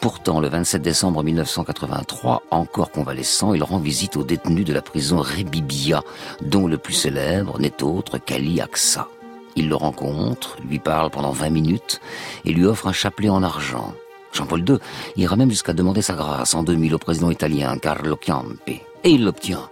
[0.00, 5.18] Pourtant, le 27 décembre 1983, encore convalescent, il rend visite aux détenus de la prison
[5.18, 6.04] Rebibia,
[6.40, 9.08] dont le plus célèbre n'est autre qu'Ali Aksa.
[9.56, 12.00] Il le rencontre, lui parle pendant 20 minutes
[12.44, 13.92] et lui offre un chapelet en argent.
[14.32, 14.78] Jean-Paul II
[15.16, 18.80] ira même jusqu'à demander sa grâce en 2000 au président italien Carlo Ciampi.
[19.02, 19.68] Et il l'obtient.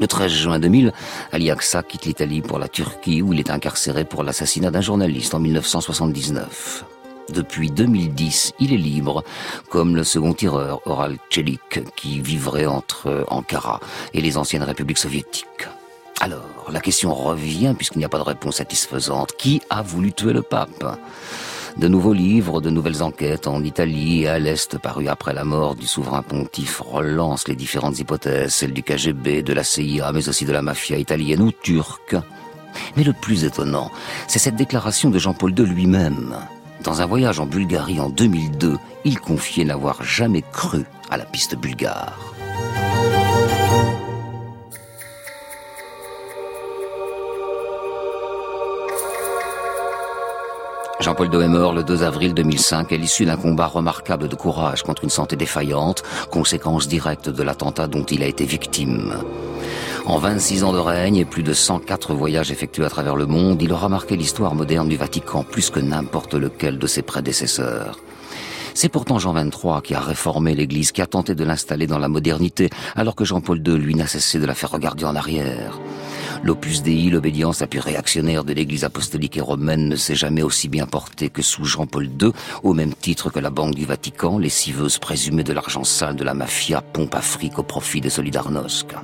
[0.00, 0.92] Le 13 juin 2000,
[1.30, 5.34] Ali Aksa quitte l'Italie pour la Turquie où il est incarcéré pour l'assassinat d'un journaliste
[5.34, 6.84] en 1979.
[7.30, 9.22] Depuis 2010, il est libre,
[9.68, 13.80] comme le second tireur Oral Chelik, qui vivrait entre Ankara
[14.14, 15.68] et les anciennes républiques soviétiques.
[16.20, 19.34] Alors, la question revient, puisqu'il n'y a pas de réponse satisfaisante.
[19.36, 20.98] Qui a voulu tuer le pape?
[21.76, 25.76] De nouveaux livres, de nouvelles enquêtes en Italie et à l'Est parus après la mort
[25.76, 30.44] du souverain pontife relancent les différentes hypothèses, celles du KGB, de la CIA, mais aussi
[30.44, 32.16] de la mafia italienne ou turque.
[32.96, 33.92] Mais le plus étonnant,
[34.26, 36.34] c'est cette déclaration de Jean-Paul II lui-même.
[36.82, 41.56] Dans un voyage en Bulgarie en 2002, il confiait n'avoir jamais cru à la piste
[41.56, 42.16] bulgare.
[51.00, 54.82] Jean-Paul II est mort le 2 avril 2005 à l'issue d'un combat remarquable de courage
[54.82, 59.14] contre une santé défaillante, conséquence directe de l'attentat dont il a été victime.
[60.08, 63.60] En 26 ans de règne et plus de 104 voyages effectués à travers le monde,
[63.60, 68.00] il aura marqué l'histoire moderne du Vatican plus que n'importe lequel de ses prédécesseurs.
[68.72, 72.08] C'est pourtant Jean XXIII qui a réformé l'Église, qui a tenté de l'installer dans la
[72.08, 75.78] modernité, alors que Jean-Paul II, lui, n'a cessé de la faire regarder en arrière.
[76.42, 80.70] L'opus Dei, l'obédience la plus réactionnaire de l'Église apostolique et romaine, ne s'est jamais aussi
[80.70, 84.48] bien portée que sous Jean-Paul II, au même titre que la Banque du Vatican, les
[84.48, 88.94] civeuses présumées de l'argent sale de la mafia, pompe Afrique au profit des Solidarnosc.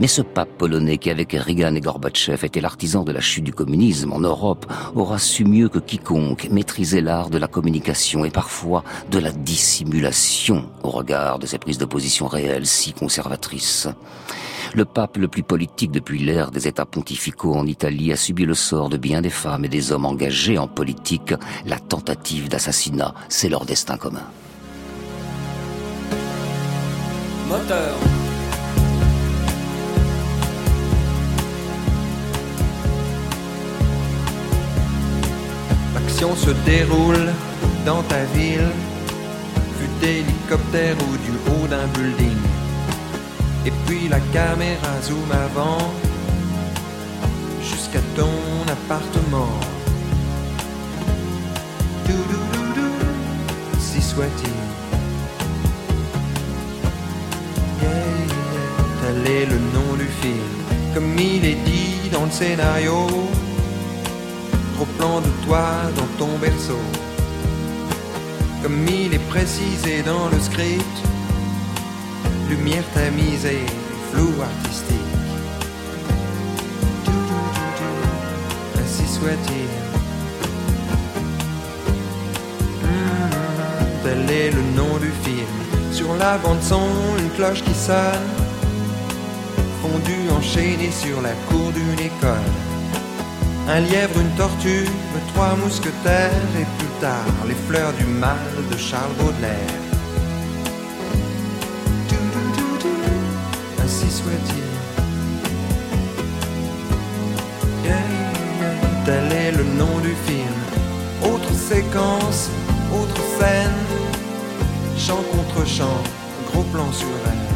[0.00, 3.52] Mais ce pape polonais qui, avec Reagan et Gorbatchev, était l'artisan de la chute du
[3.52, 8.84] communisme en Europe, aura su mieux que quiconque maîtriser l'art de la communication et parfois
[9.10, 13.88] de la dissimulation au regard de ses prises de position réelles si conservatrices.
[14.74, 18.54] Le pape le plus politique depuis l'ère des États pontificaux en Italie a subi le
[18.54, 21.34] sort de bien des femmes et des hommes engagés en politique.
[21.66, 24.24] La tentative d'assassinat, c'est leur destin commun.
[36.20, 37.32] L'action se déroule
[37.86, 38.70] dans ta ville,
[39.78, 42.36] vue d'hélicoptère ou du haut d'un building.
[43.64, 45.92] Et puis la caméra zoom avant
[47.62, 48.32] jusqu'à ton
[48.66, 49.60] appartement.
[52.08, 52.14] Dou
[53.78, 54.48] si soit-il.
[57.80, 57.90] Yeah,
[58.26, 60.50] yeah, tel est le nom du film,
[60.94, 63.06] comme il est dit dans le scénario.
[64.80, 66.78] Au plan de toi dans ton berceau,
[68.62, 70.98] comme il est précisé dans le script
[72.48, 73.66] lumière tamisée,
[74.10, 74.96] flou artistique.
[78.80, 79.68] Ainsi soit-il.
[82.82, 85.46] Hmm, tel est le nom du film.
[85.92, 86.88] Sur la bande son,
[87.18, 88.28] une cloche qui sonne.
[89.82, 92.77] Fondu, enchaîné sur la cour d'une école.
[93.68, 94.88] Un lièvre, une tortue,
[95.34, 98.38] trois mousquetaires et plus tard les fleurs du mal
[98.70, 99.88] de Charles Baudelaire.
[109.08, 110.58] tel est le nom du film.
[111.22, 112.50] Autre séquence,
[112.92, 113.80] autre scène,
[114.98, 116.02] chant contre chant,
[116.48, 117.46] gros plan sur elle.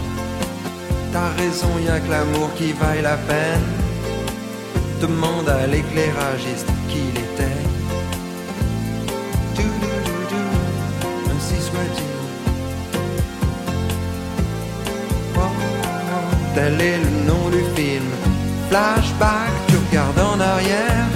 [1.12, 3.91] T'as raison, y a que l'amour qui vaille la peine.
[5.02, 7.60] Demande à l'éclairagiste qu'il était.
[11.28, 12.12] Ainsi soit-il.
[16.54, 18.04] tel est le nom du film.
[18.68, 21.06] Flashback, tu regardes en arrière.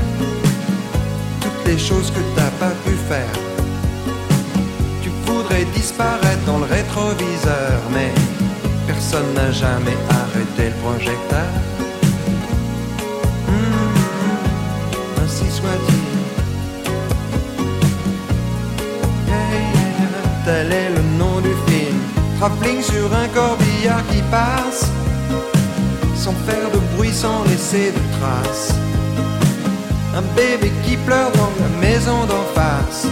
[1.41, 3.47] Toutes les choses que t'as pas pu faire
[5.75, 8.13] disparaître dans le rétroviseur, mais
[8.87, 11.76] personne n'a jamais arrêté le projecteur.
[22.47, 24.87] Travelling sur un corbillard qui passe,
[26.15, 28.73] sans faire de bruit, sans laisser de traces.
[30.15, 33.09] Un bébé qui pleure dans la maison d'en face.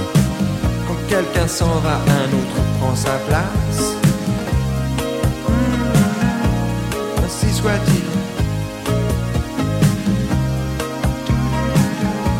[0.86, 3.96] Quand quelqu'un s'en va, un autre prend sa place.
[5.48, 8.04] Mmh, ainsi soit-il.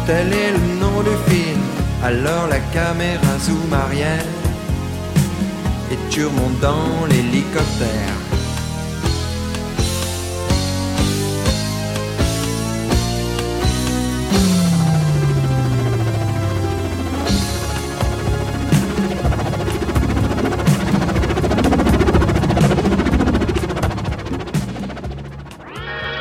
[0.07, 1.61] Tel est le nom du film.
[2.05, 4.34] Alors la caméra zoom arrière
[6.15, 8.15] et tu remontes dans l'hélicoptère.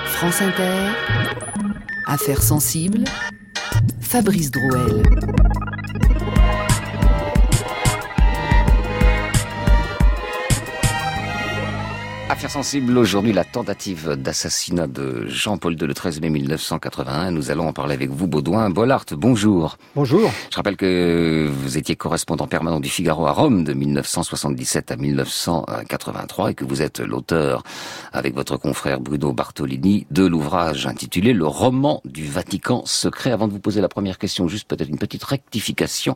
[0.06, 0.64] France Inter,
[2.08, 3.04] Affaires sensibles,
[4.02, 5.04] Fabrice Drouel.
[12.30, 17.32] Affaire sensible aujourd'hui, la tentative d'assassinat de Jean-Paul II le 13 mai 1981.
[17.32, 18.70] Nous allons en parler avec vous, Baudouin.
[18.70, 19.78] Bollard, bonjour.
[19.94, 20.32] Bonjour.
[20.50, 26.52] Je rappelle que vous étiez correspondant permanent du Figaro à Rome de 1977 à 1983
[26.52, 27.62] et que vous êtes l'auteur,
[28.14, 33.32] avec votre confrère Bruno Bartolini, de l'ouvrage intitulé Le roman du Vatican secret.
[33.32, 36.16] Avant de vous poser la première question, juste peut-être une petite rectification.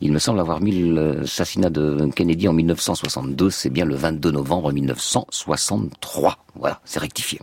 [0.00, 3.50] Il me semble avoir mis l'assassinat de Kennedy en 1962.
[3.50, 5.45] C'est bien le 22 novembre 1962.
[5.46, 6.38] 63.
[6.58, 7.40] Voilà, c'est rectifié.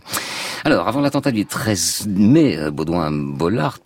[0.64, 3.80] Alors, avant l'attentat du 13 mai, euh, Baudouin Bollard,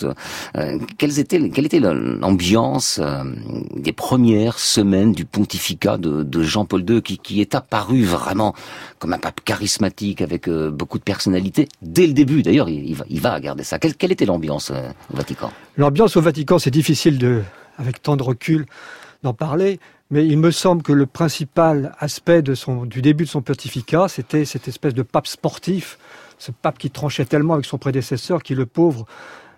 [0.56, 3.24] euh, quelle était, l'ambiance euh,
[3.74, 8.54] des premières semaines du pontificat de, Jean-Paul II, qui, est apparu vraiment
[8.98, 12.42] comme un pape charismatique avec beaucoup de personnalité dès le début?
[12.42, 13.78] D'ailleurs, il, va, il garder ça.
[13.78, 15.50] Quelle, quelle était l'ambiance au Vatican?
[15.76, 17.42] L'ambiance au Vatican, c'est difficile de,
[17.76, 18.66] avec tant de recul,
[19.22, 19.80] d'en parler.
[20.10, 24.08] Mais il me semble que le principal aspect de son, du début de son pontificat,
[24.08, 25.98] c'était cette espèce de pape sportif,
[26.38, 29.06] ce pape qui tranchait tellement avec son prédécesseur, qui le pauvre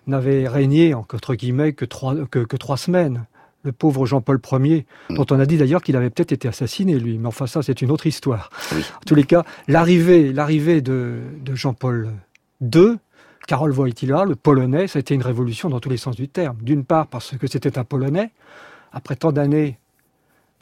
[0.08, 3.26] n'avait régné entre guillemets que trois, que, que trois semaines.
[3.62, 7.18] Le pauvre Jean-Paul Ier, dont on a dit d'ailleurs qu'il avait peut-être été assassiné lui,
[7.18, 8.48] mais enfin ça c'est une autre histoire.
[8.74, 8.82] Oui.
[8.96, 12.08] En tous les cas, l'arrivée, l'arrivée de, de Jean-Paul
[12.62, 12.96] II,
[13.46, 16.56] Karol Wojtyla, le Polonais, ça a été une révolution dans tous les sens du terme.
[16.62, 18.30] D'une part parce que c'était un Polonais,
[18.92, 19.78] après tant d'années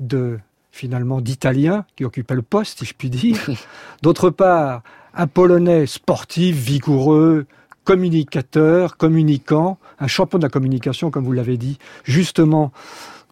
[0.01, 0.39] de
[0.71, 3.39] finalement d'Italiens qui occupaient le poste, si je puis dire.
[4.03, 4.83] D'autre part,
[5.15, 7.47] un Polonais sportif, vigoureux,
[7.85, 12.71] communicateur, communicant, un champion de la communication, comme vous l'avez dit, justement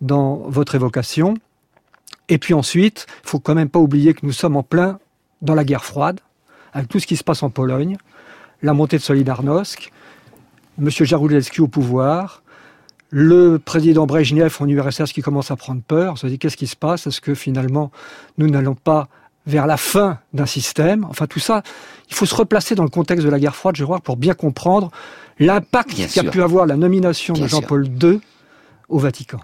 [0.01, 1.35] dans votre évocation.
[2.29, 4.99] Et puis ensuite, il faut quand même pas oublier que nous sommes en plein
[5.43, 6.21] dans la guerre froide,
[6.73, 7.97] avec tout ce qui se passe en Pologne,
[8.63, 9.93] la montée de Solidarnosc,
[10.81, 10.91] M.
[10.91, 12.43] Jaruzelski au pouvoir,
[13.11, 16.67] le président Brejnev en URSS qui commence à prendre peur, on se dit qu'est-ce qui
[16.67, 17.07] se passe?
[17.07, 17.91] Est-ce que finalement
[18.39, 19.09] nous n'allons pas
[19.47, 21.05] vers la fin d'un système?
[21.09, 21.63] Enfin tout ça,
[22.09, 24.35] il faut se replacer dans le contexte de la guerre froide, je crois, pour bien
[24.35, 24.91] comprendre
[25.39, 28.21] l'impact qu'a pu avoir la nomination bien de Jean-Paul II
[28.89, 29.41] au Vatican.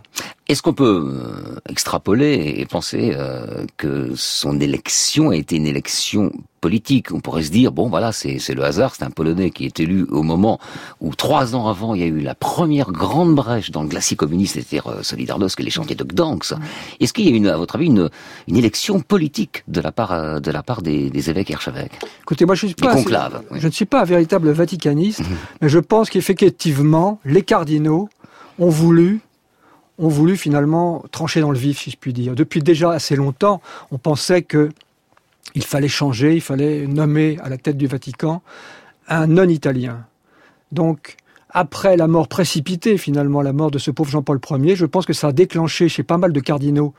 [0.48, 6.32] Est-ce qu'on peut euh, extrapoler et penser euh, que son élection a été une élection
[6.60, 7.12] politique?
[7.12, 10.04] On pourrait se dire, bon voilà, c'est le hasard, c'est un Polonais qui est élu
[10.10, 10.58] au moment
[11.00, 14.16] où, trois ans avant, il y a eu la première grande brèche dans le glacis
[14.16, 16.54] communiste, c'est-à-dire euh, Solidarnosc et les chantiers de Gdansk.
[17.00, 18.10] Est-ce qu'il y a une, à votre avis, une,
[18.48, 21.98] une élection politique de la part, euh, de la part des, des évêques et archevêques
[22.22, 23.58] Écoutez, moi je suis pas, conclaves, oui.
[23.60, 25.36] je ne suis pas un véritable vaticaniste, mmh.
[25.62, 28.08] mais je pense qu'effectivement, les cardinaux
[28.58, 29.20] ont voulu
[29.98, 32.34] ont voulu finalement trancher dans le vif, si je puis dire.
[32.34, 34.70] Depuis déjà assez longtemps, on pensait que
[35.54, 38.42] il fallait changer, il fallait nommer à la tête du Vatican
[39.08, 40.06] un non-italien.
[40.70, 41.16] Donc,
[41.50, 45.12] après la mort précipitée, finalement, la mort de ce pauvre Jean-Paul Ier, je pense que
[45.12, 46.94] ça a déclenché chez pas mal de cardinaux,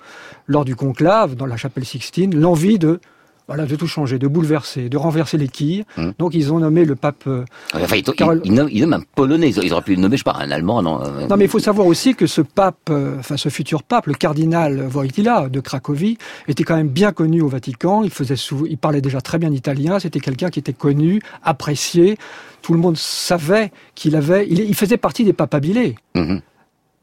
[0.46, 3.00] lors du conclave, dans la chapelle Sixtine, l'envie de
[3.48, 5.84] voilà, de tout changer, de bouleverser, de renverser les quilles.
[5.98, 6.12] Mmh.
[6.18, 7.24] Donc ils ont nommé le pape.
[7.28, 8.42] Euh, enfin, ils, Carole...
[8.44, 9.50] ils, nomment, ils, nomment, un polonais.
[9.50, 10.82] Ils auraient pu le nommer, je sais pas, un allemand.
[10.82, 11.28] Non, euh...
[11.28, 14.14] non mais il faut savoir aussi que ce pape, euh, enfin ce futur pape, le
[14.14, 16.18] cardinal Wojtyla de Cracovie,
[16.48, 18.04] était quand même bien connu au Vatican.
[18.04, 18.66] Il faisait, sous...
[18.68, 20.00] il parlait déjà très bien italien.
[20.00, 22.18] C'était quelqu'un qui était connu, apprécié.
[22.62, 24.48] Tout le monde savait qu'il avait.
[24.50, 25.96] Il, il, faisait partie des papabilés.
[26.16, 26.38] Mmh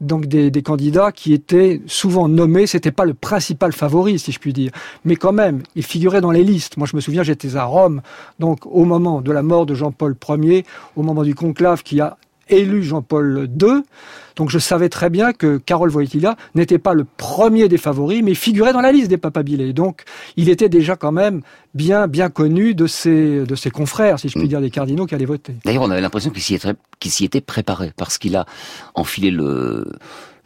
[0.01, 4.51] donc des, candidats qui étaient souvent nommés, c'était pas le principal favori, si je puis
[4.51, 4.71] dire,
[5.05, 6.77] mais quand même, il figurait dans les listes.
[6.77, 8.01] Moi, je me souviens, j'étais à Rome,
[8.39, 12.17] donc au moment de la mort de Jean-Paul Ier, au moment du conclave qui a
[12.49, 13.83] élu Jean-Paul II.
[14.35, 18.33] Donc je savais très bien que Karol Wojtyla n'était pas le premier des favoris, mais
[18.33, 19.73] figurait dans la liste des papabilés.
[19.73, 20.03] Donc
[20.37, 21.41] il était déjà quand même
[21.73, 24.49] bien bien connu de ses de ses confrères, si je puis mm.
[24.49, 25.55] dire, des cardinaux qui allaient voter.
[25.65, 26.73] D'ailleurs, on avait l'impression qu'il s'y était,
[27.03, 28.45] s'y était préparé parce qu'il a
[28.95, 29.91] enfilé le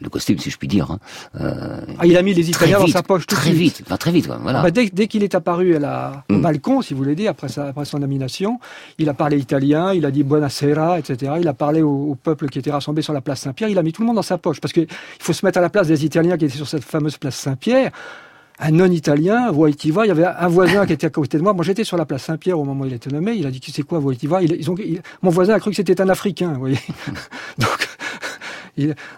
[0.00, 0.90] le costume, si je puis dire.
[0.90, 0.98] Hein.
[1.40, 4.10] Euh, ah, il a mis les Italiens dans sa poche tout très de vite, très
[4.10, 4.62] vite, voilà.
[4.62, 6.42] Bah, dès, dès qu'il est apparu à la, au mm.
[6.42, 8.58] balcon, si vous voulez dire, après, sa, après son nomination,
[8.98, 11.34] il a parlé italien, il a dit buonasera, etc.
[11.40, 13.68] Il a parlé au, peuple qui était rassemblé sur la place Saint-Pierre.
[13.68, 14.86] Il a mis tout le monde dans sa poche parce qu'il
[15.18, 17.92] faut se mettre à la place des Italiens qui étaient sur cette fameuse place Saint-Pierre
[18.58, 21.52] un non-italien, Voitiva, il y avait un voisin qui était à côté de moi.
[21.52, 23.34] Moi, j'étais sur la place Saint-Pierre au moment où il a été nommé.
[23.34, 24.74] Il a dit, tu sais quoi, Voitiva ils ont,
[25.22, 26.78] Mon voisin a cru que c'était un Africain, vous voyez.
[27.58, 27.86] Donc,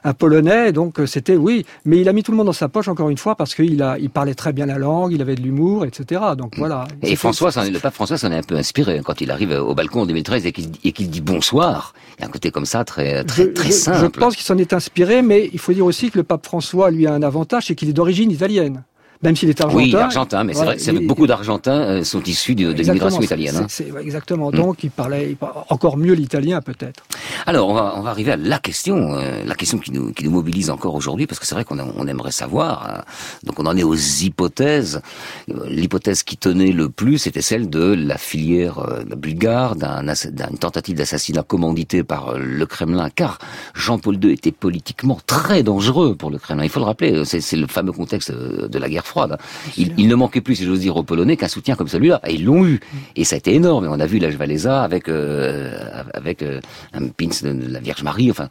[0.05, 2.69] un Polonais, donc euh, c'était oui, mais il a mis tout le monde dans sa
[2.69, 5.35] poche encore une fois parce qu'il a, il parlait très bien la langue, il avait
[5.35, 6.21] de l'humour, etc.
[6.37, 6.59] Donc mm.
[6.59, 6.87] voilà.
[7.03, 9.75] Et François, le pape François s'en est un peu inspiré hein, quand il arrive au
[9.75, 11.95] balcon en 2013 et qu'il dit bonsoir.
[12.19, 13.99] Il y a un côté comme ça très très très simple.
[13.99, 16.91] Je pense qu'il s'en est inspiré, mais il faut dire aussi que le pape François
[16.91, 18.83] lui a un avantage, c'est qu'il est d'origine italienne
[19.23, 19.83] même s'il est argentin.
[19.83, 23.57] Oui, argentin, mais c'est vrai que beaucoup d'Argentins euh, sont issus de, de l'immigration italienne.
[23.57, 23.99] Hein.
[24.01, 24.51] Exactement.
[24.51, 24.57] Mm.
[24.57, 25.37] Donc, il parlait,
[25.71, 27.03] encore mieux l'italien, peut-être.
[27.47, 30.25] Alors, on va, on va arriver à la question, euh, la question qui nous, qui
[30.25, 32.89] nous mobilise encore aujourd'hui, parce que c'est vrai qu'on on aimerait savoir.
[32.89, 33.03] Hein.
[33.43, 35.01] Donc, on en est aux hypothèses.
[35.49, 40.97] L'hypothèse qui tenait le plus, c'était celle de la filière euh, bulgare, d'un, d'une tentative
[40.97, 43.39] d'assassinat commandité par le Kremlin, car
[43.75, 46.63] Jean-Paul II était politiquement très dangereux pour le Kremlin.
[46.63, 49.39] Il faut le rappeler, c'est le fameux contexte de la guerre froide.
[49.77, 52.21] Il, ne manquait plus, si j'ose dire, aux Polonais qu'un soutien comme celui-là.
[52.27, 52.81] Et ils l'ont eu.
[53.17, 53.87] Et ça a été énorme.
[53.87, 55.73] Et on a vu la Walesa avec euh,
[56.15, 56.61] avec euh,
[56.93, 58.31] un pins de la Vierge Marie.
[58.31, 58.49] Enfin,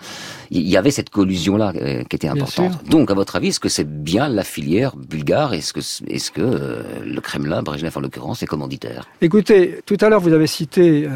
[0.52, 2.84] il y avait cette collusion-là euh, qui était importante.
[2.90, 5.54] Donc, à votre avis, est-ce que c'est bien la filière bulgare?
[5.54, 9.08] Est-ce que est-ce que le Kremlin, Brezhnev en l'occurrence, est commanditaire?
[9.22, 11.08] Écoutez, tout à l'heure, vous avez cité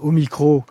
[0.00, 0.64] au micro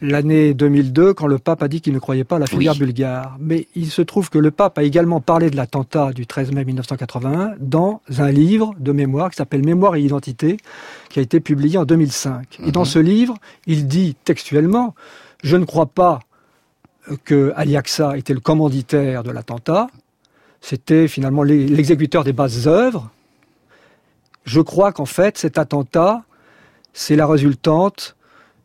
[0.00, 3.36] l'année 2002 quand le pape a dit qu'il ne croyait pas à la filière bulgare.
[3.38, 6.64] Mais il se trouve que le pape a également parlé de l'attentat du 13 mai
[6.64, 10.56] 1981 dans un livre de mémoire qui s'appelle Mémoire et identité
[11.08, 12.60] qui a été publié en 2005.
[12.66, 12.86] Et dans mhm.
[12.86, 13.34] ce livre,
[13.66, 14.94] il dit textuellement
[15.42, 16.20] je ne crois pas
[17.24, 19.88] que Aliaxa était le commanditaire de l'attentat.
[20.60, 23.10] C'était finalement l'exécuteur des bases œuvres.
[24.44, 26.22] Je crois qu'en fait, cet attentat,
[26.92, 28.16] c'est la résultante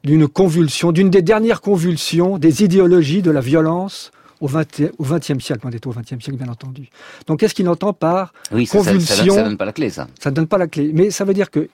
[0.06, 5.62] d'une convulsion, d'une des dernières convulsions des idéologies de la violence au XXe siècle.
[5.64, 6.90] On est au XXe siècle, bien entendu.
[7.28, 8.34] Donc, qu'est-ce qu'il entend par
[8.70, 10.08] convulsion ça, ne donne pas la clé, ça.
[10.22, 10.92] Ça ne donne pas la clé.
[10.94, 11.70] Mais ça veut dire que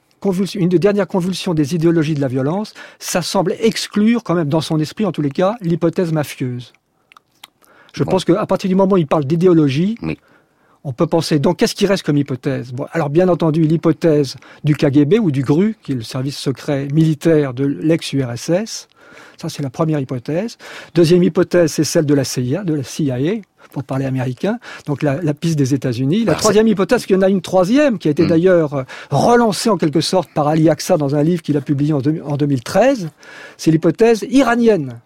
[0.56, 4.62] une des dernières convulsions des idéologies de la violence, ça semble exclure, quand même, dans
[4.62, 6.74] son esprit, en tous les cas, l'hypothèse mafieuse.
[7.94, 9.98] Je pense qu'à partir du moment où il parle d'idéologie,
[10.84, 11.40] on peut penser.
[11.40, 12.74] Donc, qu'est-ce qui reste comme hypothèse?
[12.74, 16.88] Bon, Alors, bien entendu, l'hypothèse du KGB ou du GRU, qui est le service secret
[16.92, 18.88] militaire de l'ex-URSS.
[19.38, 20.58] Ça, c'est la première hypothèse.
[20.96, 24.60] Deuxième hypothèse, c'est celle de la CIA, de la CIA, pour parler américain.
[24.86, 26.26] Donc, la, piste des États-Unis.
[26.26, 28.28] La troisième hypothèse, qu'il y en a une troisième, qui a été hmm.
[28.28, 31.94] d'ailleurs euh, relancée en quelque sorte par Ali Aksa dans un livre qu'il a publié
[31.94, 33.10] en 2013,
[33.58, 35.00] c'est l'hypothèse iranienne.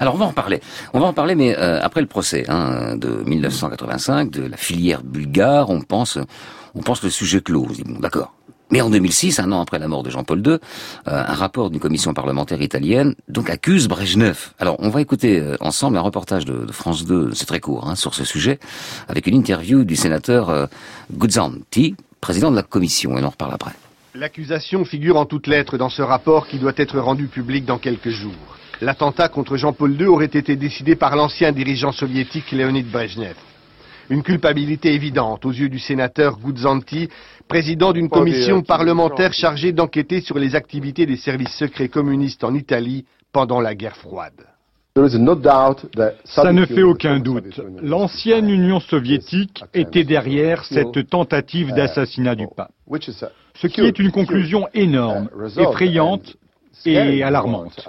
[0.00, 0.60] Alors on va en parler.
[0.92, 5.02] On va en parler, mais euh, après le procès hein, de 1985 de la filière
[5.02, 6.18] bulgare, on pense,
[6.74, 7.66] on pense le sujet clos.
[7.84, 8.34] Bon, d'accord.
[8.70, 10.58] Mais en 2006, un an après la mort de Jean-Paul II, euh,
[11.04, 14.50] un rapport d'une commission parlementaire italienne donc accuse Brejnev.
[14.58, 17.96] Alors, on va écouter euh, ensemble un reportage de, France 2, c'est très court, hein,
[17.96, 18.58] sur ce sujet,
[19.08, 20.66] avec une interview du sénateur euh,
[21.12, 23.72] Guzzanti, président de la commission, et on en reparle après.
[24.14, 28.10] L'accusation figure en toutes lettres dans ce rapport qui doit être rendu public dans quelques
[28.10, 28.57] jours.
[28.80, 33.34] L'attentat contre Jean-Paul II aurait été décidé par l'ancien dirigeant soviétique Leonid Brezhnev.
[34.08, 37.08] Une culpabilité évidente aux yeux du sénateur Gudzanti,
[37.48, 43.04] président d'une commission parlementaire chargée d'enquêter sur les activités des services secrets communistes en Italie
[43.32, 44.46] pendant la guerre froide.
[46.24, 47.60] Ça ne fait aucun doute.
[47.82, 52.72] L'ancienne Union soviétique était derrière cette tentative d'assassinat du pape.
[53.56, 56.36] Ce qui est une conclusion énorme, effrayante
[56.86, 57.88] et alarmante.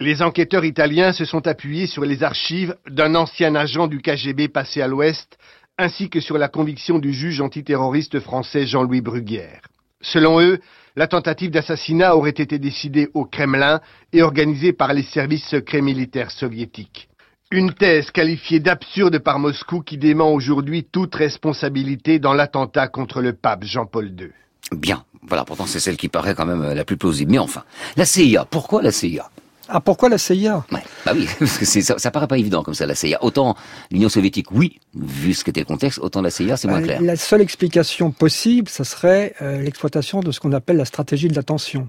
[0.00, 4.82] Les enquêteurs italiens se sont appuyés sur les archives d'un ancien agent du KGB passé
[4.82, 5.38] à l'Ouest,
[5.78, 9.60] ainsi que sur la conviction du juge antiterroriste français Jean-Louis Bruguière.
[10.00, 10.58] Selon eux,
[10.96, 13.80] la tentative d'assassinat aurait été décidée au Kremlin
[14.12, 17.08] et organisée par les services secrets militaires soviétiques.
[17.52, 23.32] Une thèse qualifiée d'absurde par Moscou qui dément aujourd'hui toute responsabilité dans l'attentat contre le
[23.32, 24.32] pape Jean-Paul II.
[24.72, 27.30] Bien, voilà, pourtant c'est celle qui paraît quand même la plus plausible.
[27.30, 27.62] Mais enfin,
[27.96, 29.30] la CIA, pourquoi la CIA
[29.68, 32.86] ah, pourquoi la CIA Bah oui, parce que ça, ça paraît pas évident comme ça,
[32.86, 33.22] la CIA.
[33.22, 33.56] Autant
[33.90, 37.02] l'Union soviétique, oui, vu ce qu'était le contexte, autant la CIA, c'est moins bah, clair.
[37.02, 41.34] La seule explication possible, ça serait euh, l'exploitation de ce qu'on appelle la stratégie de
[41.34, 41.86] l'attention.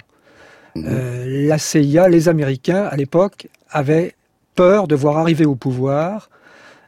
[0.75, 1.47] Mhm.
[1.47, 4.13] la CIA, les Américains, à l'époque, avaient
[4.55, 6.29] peur de voir arriver au pouvoir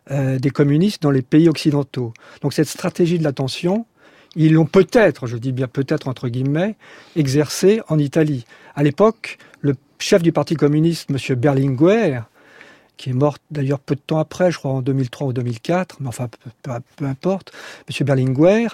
[0.09, 2.13] des communistes dans les pays occidentaux.
[2.41, 3.85] Donc cette stratégie de l'attention,
[4.37, 6.75] ils l'ont peut-être, je dis bien peut-être entre guillemets,
[7.15, 8.45] exercée en Italie.
[8.75, 9.37] À l'époque,
[9.99, 11.35] chef du Parti communiste, M.
[11.35, 12.21] Berlinguer,
[12.97, 16.07] qui est mort d'ailleurs peu de temps après, je crois en 2003 ou 2004, mais
[16.07, 16.27] enfin
[16.63, 17.51] peu, importe,
[17.89, 18.05] M.
[18.05, 18.67] Berlinguer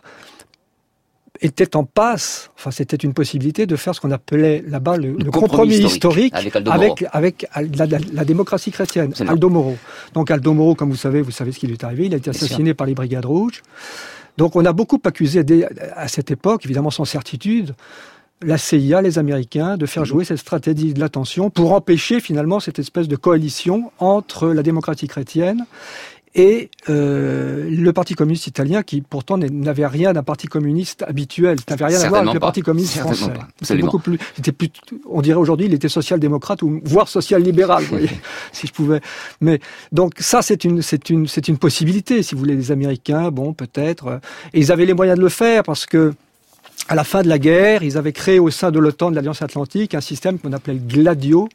[1.42, 5.78] était en passe, enfin c'était une possibilité de faire ce qu'on appelait là-bas le, compromis,
[5.78, 6.34] historique,
[6.68, 9.78] avec, avec, la, démocratie chrétienne, Aldo Moro.
[10.14, 12.18] Donc Aldo Moro, comme vous savez, vous savez ce qui lui est arrivé, il a
[12.18, 13.62] été assassiné par les Brigades Rouges.
[14.38, 15.44] Donc on a beaucoup accusé
[15.96, 17.76] à cette époque, évidemment sans certitude,
[18.44, 20.08] la CIA, les Américains, de faire mhm.
[20.08, 25.08] jouer cette stratégie de l'attention pour empêcher finalement cette espèce de coalition entre la démocratie
[25.08, 25.66] chrétienne
[26.36, 31.86] et euh, le Parti communiste italien, qui pourtant n'avait rien d'un parti communiste habituel, n'avait
[31.86, 33.34] rien à voir avec le Parti communiste français.
[33.62, 34.18] C'est beaucoup plus,
[35.08, 37.84] on dirait aujourd'hui, il était social-démocrate ou voire social-libéral,
[38.52, 39.02] si je pouvais.
[39.42, 39.60] Mais
[39.92, 43.54] donc ça, c'est une, c'est une, c'est une possibilité, si vous voulez, les Américains, bon,
[43.54, 44.20] peut-être,
[44.54, 46.14] et ils avaient les moyens de le faire parce que
[46.88, 49.42] à la fin de la guerre, ils avaient créé au sein de l'OTAN, de l'Alliance
[49.42, 51.48] Atlantique, un système qu'on appelait le Gladio,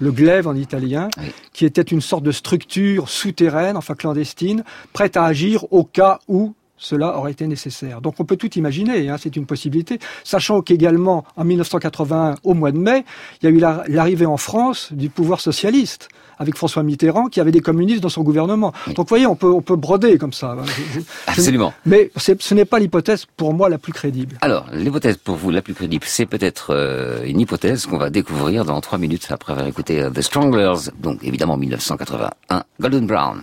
[0.00, 1.08] le glaive en italien,
[1.52, 4.62] qui était une sorte de structure souterraine, enfin clandestine,
[4.92, 8.00] prête à agir au cas où cela aurait été nécessaire.
[8.00, 12.72] Donc on peut tout imaginer, hein, c'est une possibilité, sachant qu'également en 1981, au mois
[12.72, 13.04] de mai,
[13.42, 16.08] il y a eu l'arrivée en France du pouvoir socialiste
[16.38, 18.72] avec François Mitterrand qui avait des communistes dans son gouvernement.
[18.88, 20.56] Donc vous voyez, on peut, on peut broder comme ça.
[21.26, 21.72] Absolument.
[21.84, 24.36] mais ce n'est pas l'hypothèse pour moi la plus crédible.
[24.40, 28.64] Alors, l'hypothèse pour vous la plus crédible, c'est peut-être euh, une hypothèse qu'on va découvrir
[28.64, 33.42] dans trois minutes après avoir écouté euh, The Stranglers, donc évidemment 1981, Golden Brown.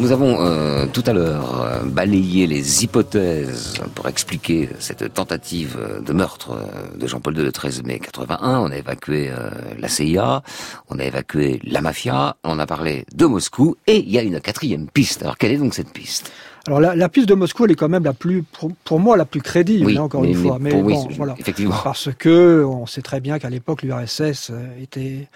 [0.00, 6.12] nous avons euh, tout à l'heure euh, balayé les hypothèses pour expliquer cette tentative de
[6.12, 8.60] meurtre euh, de Jean-Paul II le 13 mai 81.
[8.60, 9.30] On a évacué
[9.78, 10.42] la CIA,
[10.88, 14.40] on a évacué la mafia, on a parlé de Moscou et il y a une
[14.40, 15.22] quatrième piste.
[15.22, 16.32] Alors quelle est donc cette piste?
[16.66, 18.42] Alors la, piste de Moscou, elle est quand même la plus,
[18.84, 20.58] pour, moi, la plus crédible, hein, encore une fois.
[20.60, 21.76] Mais bon, voilà, effectivement.
[21.84, 25.28] Parce que on sait très bien qu'à l'époque, l'URSS était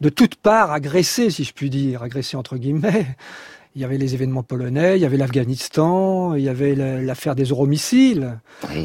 [0.00, 3.06] de toutes parts agressé, si je puis dire, agressé entre guillemets.
[3.76, 7.44] Il y avait les événements polonais, il y avait l'Afghanistan, il y avait l'affaire des
[7.44, 8.38] euromissiles.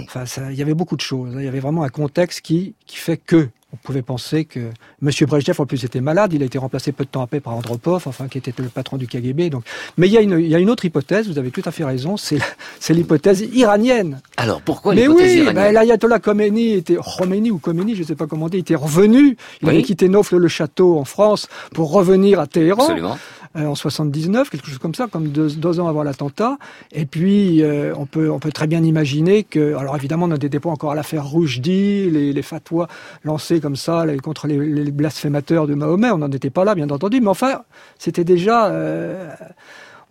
[0.04, 1.34] Enfin, ça, il y avait beaucoup de choses.
[1.34, 1.40] Hein.
[1.40, 5.10] Il y avait vraiment un contexte qui, qui fait que on pouvait penser que M.
[5.28, 6.34] Brejnev, en plus, était malade.
[6.34, 8.98] Il a été remplacé peu de temps après par Andropov, enfin, qui était le patron
[8.98, 9.50] du KGB.
[9.50, 9.64] Donc,
[9.98, 11.30] mais il y a une, il y a une autre hypothèse.
[11.30, 12.18] Vous avez tout à fait raison.
[12.18, 12.40] C'est,
[12.82, 14.20] c'est l'hypothèse iranienne.
[14.36, 18.08] Alors, pourquoi mais l'hypothèse oui, iranienne ben, l'ayatollah Khomeini était, Khomeini ou Khomeini, je ne
[18.08, 19.38] sais pas comment dire, était revenu.
[19.62, 22.84] Il avait quitté Nofle le château en France pour revenir à Téhéran.
[22.84, 23.18] Absolument.
[23.58, 26.58] Euh, en 79, quelque chose comme ça, comme deux, ans avant l'attentat.
[26.94, 30.62] Et puis, euh, on peut on peut très bien imaginer que, alors évidemment, on n'était
[30.62, 32.88] pas encore à l'affaire Roujdi, les, les fatwas
[33.26, 36.90] lancés comme ça contre les, les, blasphémateurs de Mahomet, on n'en était pas là, bien
[36.90, 37.64] entendu, mais enfin,
[38.00, 39.30] c'était déjà euh,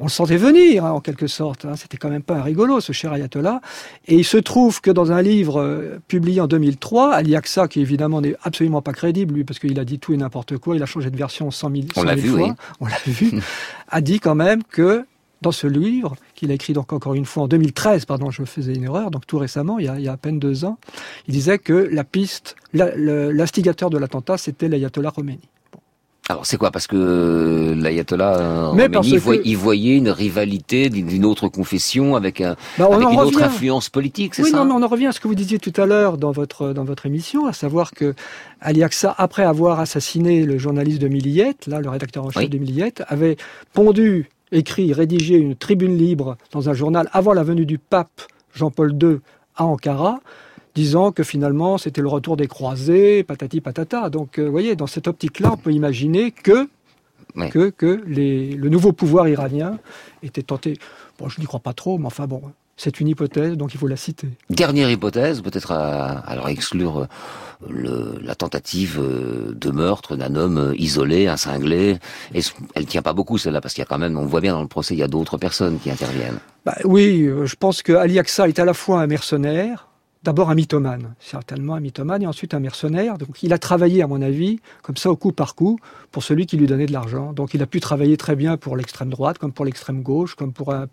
[0.01, 1.66] on le sentait venir, hein, en quelque sorte.
[1.66, 1.76] Hein.
[1.76, 3.61] C'était quand même pas un rigolo, ce cher ayatollah.
[4.09, 7.80] Et il se trouve que dans un livre euh, publié en 2003, Ali Aksa, qui
[7.80, 10.82] évidemment n'est absolument pas crédible, lui, parce qu'il a dit tout et n'importe quoi, il
[10.82, 13.30] a changé de version 100 000, on l'a vu, fois, on l'a vu,
[13.88, 15.05] a dit quand même que
[15.42, 18.74] dans ce livre, qu'il a écrit donc encore une fois en 2013, pardon, je faisais
[18.74, 20.78] une erreur, donc tout récemment, il y a, il y a à peine deux ans,
[21.28, 25.48] il disait que la piste, l'instigateur de l'attentat, c'était l'ayatollah Khomeini.
[26.29, 26.71] Alors c'est quoi?
[26.71, 28.73] Parce que l'ayatollah
[29.45, 34.35] il, voyait une rivalité d'une autre confession avec, un, bah, avec une autre influence politique,
[34.35, 34.49] c'est ça?
[34.49, 36.31] Oui, non, mais on en revient à ce que vous disiez tout à l'heure dans
[36.31, 38.14] votre dans votre émission, à savoir que
[38.61, 42.59] Ali Aksa, après avoir assassiné le journaliste de Milliyet, là, le rédacteur en chef de
[42.59, 43.37] Milliyet, avait
[43.73, 48.23] pondu, écrit, rédigé une tribune libre dans un journal avant la venue du pape
[48.55, 49.18] Jean-Paul II
[49.57, 50.21] à Ankara
[50.75, 54.11] disant que finalement c'était le retour des croisés, patati patata.
[54.11, 56.68] Donc, euh, vous voyez, dans cette optique-là, on peut imaginer que
[57.51, 59.79] que, que les, le nouveau pouvoir iranien
[60.23, 60.79] était tenté.
[61.18, 62.43] Bon, je n'y crois pas trop, mais enfin bon,
[62.77, 64.29] c'est une hypothèse, donc il faut la citer.
[64.49, 67.07] Dernière hypothèse, peut-être à, alors exclure
[67.68, 71.99] le, la tentative euh, de meurtre d'un homme isolé, un cinglé.
[72.35, 72.41] Et
[72.75, 74.62] elle tient pas beaucoup celle-là, parce qu'il y a quand même, on voit bien dans
[74.62, 76.39] le procès, il y a d'autres personnes qui interviennent.
[76.64, 79.87] Bah, oui, euh, je pense que Ali Aksa est à la fois un mercenaire,
[80.23, 83.16] d'abord un mythomane, certainement un mythomane, et ensuite un mercenaire.
[83.16, 85.79] Donc il a travaillé, à mon avis, comme ça, au coup par coup,
[86.11, 87.33] pour celui qui lui donnait de l'argent.
[87.33, 90.53] Donc il a pu travailler très bien pour l'extrême droite, comme pour l'extrême gauche, comme
[90.53, 90.87] pour un,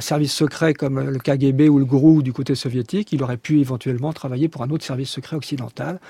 [0.00, 3.12] service secret comme le KGB ou le GRU du côté soviétique.
[3.12, 6.00] Il aurait pu éventuellement travailler pour un autre service secret occidental.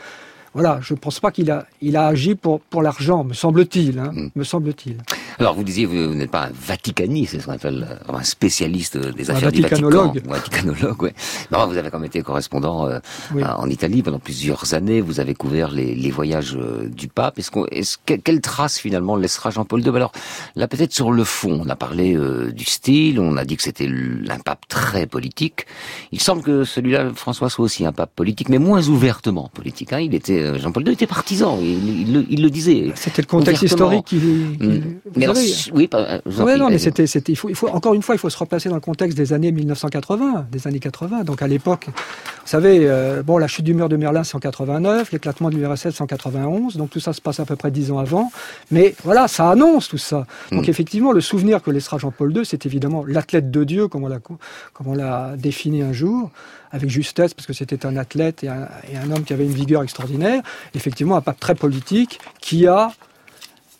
[0.54, 3.98] Voilà, je ne pense pas qu'il a, il a agi pour, pour l'argent, me semble-t-il.
[3.98, 4.28] Hein, hmm.
[4.34, 4.98] Me semble-il.
[5.38, 8.98] Alors, vous disiez, vous, n'êtes pas un vaticaniste, c'est ce qu'on appelle euh, un spécialiste
[8.98, 10.12] des affaires du Vatican.
[10.14, 11.10] Un vaticanologue, oui.
[11.50, 12.98] Non, vous avez quand même été correspondant euh,
[13.42, 15.00] en Italie pendant plusieurs années.
[15.00, 17.38] Vous avez couvert les, les voyages euh, du pape.
[17.38, 19.96] Est-ce qu'on, est-ce, quelle trace finalement laissera Jean-Paul II?
[19.96, 20.12] Alors,
[20.54, 22.14] là, peut-être sur le fond, on a parlé
[22.52, 23.88] du style, on a dit que c'était
[24.28, 25.66] un pape très politique.
[26.12, 29.92] Il semble que celui-là, François, soit aussi un pape politique, mais moins ouvertement politique.
[29.92, 30.00] Hein.
[30.00, 32.92] Il était euh, Jean-Paul II était partisan, il, il, le, disait.
[32.94, 34.16] C'était le contexte historique qui.
[34.16, 35.00] Mm.
[35.16, 35.26] Mais
[35.72, 38.30] oui, pas, non, mais c'était, c'était, il faut, il faut, encore une fois, il faut
[38.30, 41.24] se replacer dans le contexte des années 1980, des années 80.
[41.24, 41.88] Donc à l'époque,
[42.42, 45.56] vous savez, euh, bon, la chute du mur de Merlin, c'est en 89, l'éclatement de
[45.56, 46.76] l'URSS, c'est en 91.
[46.76, 48.32] Donc tout ça se passe à peu près dix ans avant.
[48.72, 50.26] Mais voilà, ça annonce tout ça.
[50.50, 50.70] Donc mm.
[50.70, 54.18] effectivement, le souvenir que laissera Jean-Paul II, c'est évidemment l'athlète de Dieu, comme on l'a,
[54.18, 56.30] comme on l'a défini un jour
[56.72, 59.52] avec justesse, parce que c'était un athlète et un, et un, homme qui avait une
[59.52, 60.42] vigueur extraordinaire.
[60.74, 62.92] Effectivement, un pape très politique qui a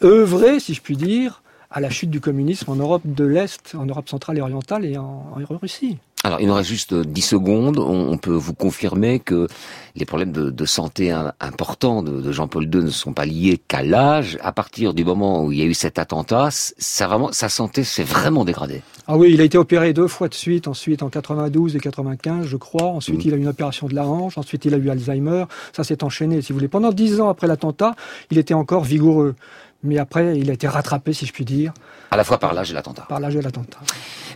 [0.05, 3.87] œuvré, si je puis dire, à la chute du communisme en Europe de l'Est, en
[3.87, 5.99] Europe centrale et orientale et en, en Russie.
[6.25, 7.79] Alors, il nous reste juste 10 secondes.
[7.79, 9.49] On, peut vous confirmer que
[9.97, 11.11] les problèmes de, santé
[11.41, 14.39] importants de, Jean-Paul II ne sont pas liés qu'à l'âge.
[14.43, 17.83] À partir du moment où il y a eu cet attentat, ça vraiment, sa santé
[17.83, 18.83] s'est vraiment dégradée.
[19.09, 22.47] Ah oui, il a été opéré deux fois de suite, ensuite en 92 et 95,
[22.47, 22.87] je crois.
[22.87, 23.29] Ensuite, mm.
[23.29, 24.39] il a eu une opération de la hanche.
[24.39, 25.47] Ensuite, il a eu Alzheimer.
[25.73, 26.69] Ça s'est enchaîné, si vous voulez.
[26.69, 27.97] Pendant dix ans après l'attentat,
[28.31, 29.35] il était encore vigoureux.
[29.85, 31.73] Mais après, il a été rattrapé, si je puis dire.
[32.11, 33.07] À la fois par l'âge et l'attentat.
[33.09, 33.79] Par l'âge et l'attentat.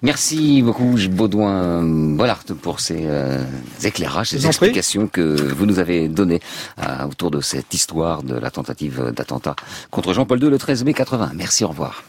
[0.02, 3.44] Merci beaucoup, Baudouin Bollard, pour ces euh,
[3.84, 5.20] éclairages, ces explications que
[5.52, 6.40] vous nous avez données
[6.78, 9.56] euh, autour de cette histoire de la tentative d'attentat
[9.90, 11.32] contre Jean-Paul II le 13 mai 80.
[11.34, 12.02] Merci, au revoir.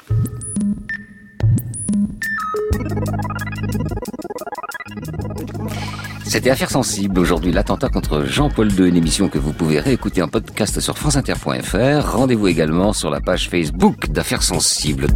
[6.27, 7.17] C'était Affaires sensibles.
[7.19, 12.11] Aujourd'hui, l'attentat contre Jean-Paul II, une émission que vous pouvez réécouter en podcast sur franceinter.fr.
[12.11, 15.07] Rendez-vous également sur la page Facebook d'Affaires sensibles.